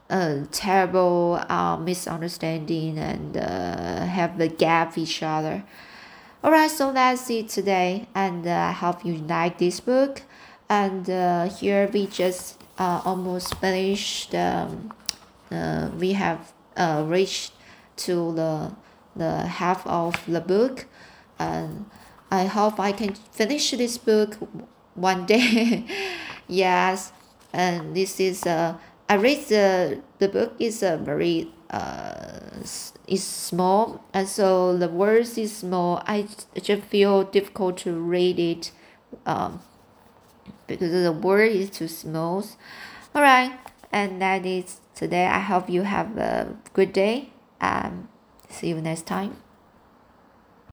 uh, 0.09 0.38
terrible 0.50 1.40
uh, 1.48 1.76
misunderstanding 1.76 2.98
and 2.98 3.37
uh, 3.37 4.04
have 4.04 4.38
the 4.38 4.48
gap 4.48 4.98
each 4.98 5.22
other. 5.22 5.62
Alright 6.42 6.70
so 6.70 6.92
that's 6.92 7.30
it 7.30 7.48
today 7.50 8.09
and 8.14 8.46
uh, 8.46 8.50
i 8.50 8.72
hope 8.72 9.04
you 9.04 9.14
like 9.18 9.59
this 9.59 9.78
book 9.78 10.22
and 10.70 11.11
uh, 11.11 11.50
here 11.50 11.90
we 11.92 12.06
just 12.09 12.62
uh, 12.78 13.02
almost 13.04 13.56
finished 13.56 14.35
um, 14.35 14.92
uh, 15.50 15.90
we 15.98 16.12
have 16.12 16.52
uh, 16.76 17.04
reached 17.06 17.52
to 17.96 18.33
the 18.35 18.72
the 19.16 19.46
half 19.46 19.87
of 19.87 20.14
the 20.26 20.40
book. 20.40 20.87
And 21.38 21.87
I 22.30 22.44
hope 22.46 22.78
I 22.80 22.92
can 22.92 23.14
finish 23.14 23.72
this 23.72 23.98
book 23.98 24.37
one 24.94 25.26
day. 25.26 25.85
Yes, 26.48 27.12
and 27.52 27.94
this 27.96 28.18
is 28.18 28.44
uh, 28.44 28.74
I 29.09 29.14
read 29.16 29.46
the 29.48 30.00
the 30.18 30.28
book 30.28 30.54
is 30.59 30.83
a 30.83 30.96
very 30.96 31.48
uh 31.70 32.61
is 33.06 33.22
small. 33.24 34.04
And 34.12 34.28
so 34.28 34.76
the 34.76 34.88
words 34.88 35.38
is 35.38 35.56
small. 35.56 36.02
I 36.06 36.26
just 36.61 36.83
feel 36.85 37.24
difficult 37.24 37.78
to 37.78 37.92
read 37.92 38.38
it, 38.38 38.72
um, 39.26 39.61
because 40.66 40.92
the 40.92 41.12
word 41.12 41.52
is 41.52 41.70
too 41.70 41.88
small. 41.88 42.44
All 43.14 43.22
right, 43.22 43.52
and 43.92 44.20
that 44.22 44.46
is 44.46 44.80
today. 44.94 45.26
I 45.26 45.40
hope 45.40 45.68
you 45.68 45.82
have 45.82 46.16
a 46.16 46.56
good 46.72 46.92
day. 46.92 47.30
Um, 47.60 48.08
see 48.48 48.68
you 48.68 48.80
next 48.80 49.06
time. 49.06 49.39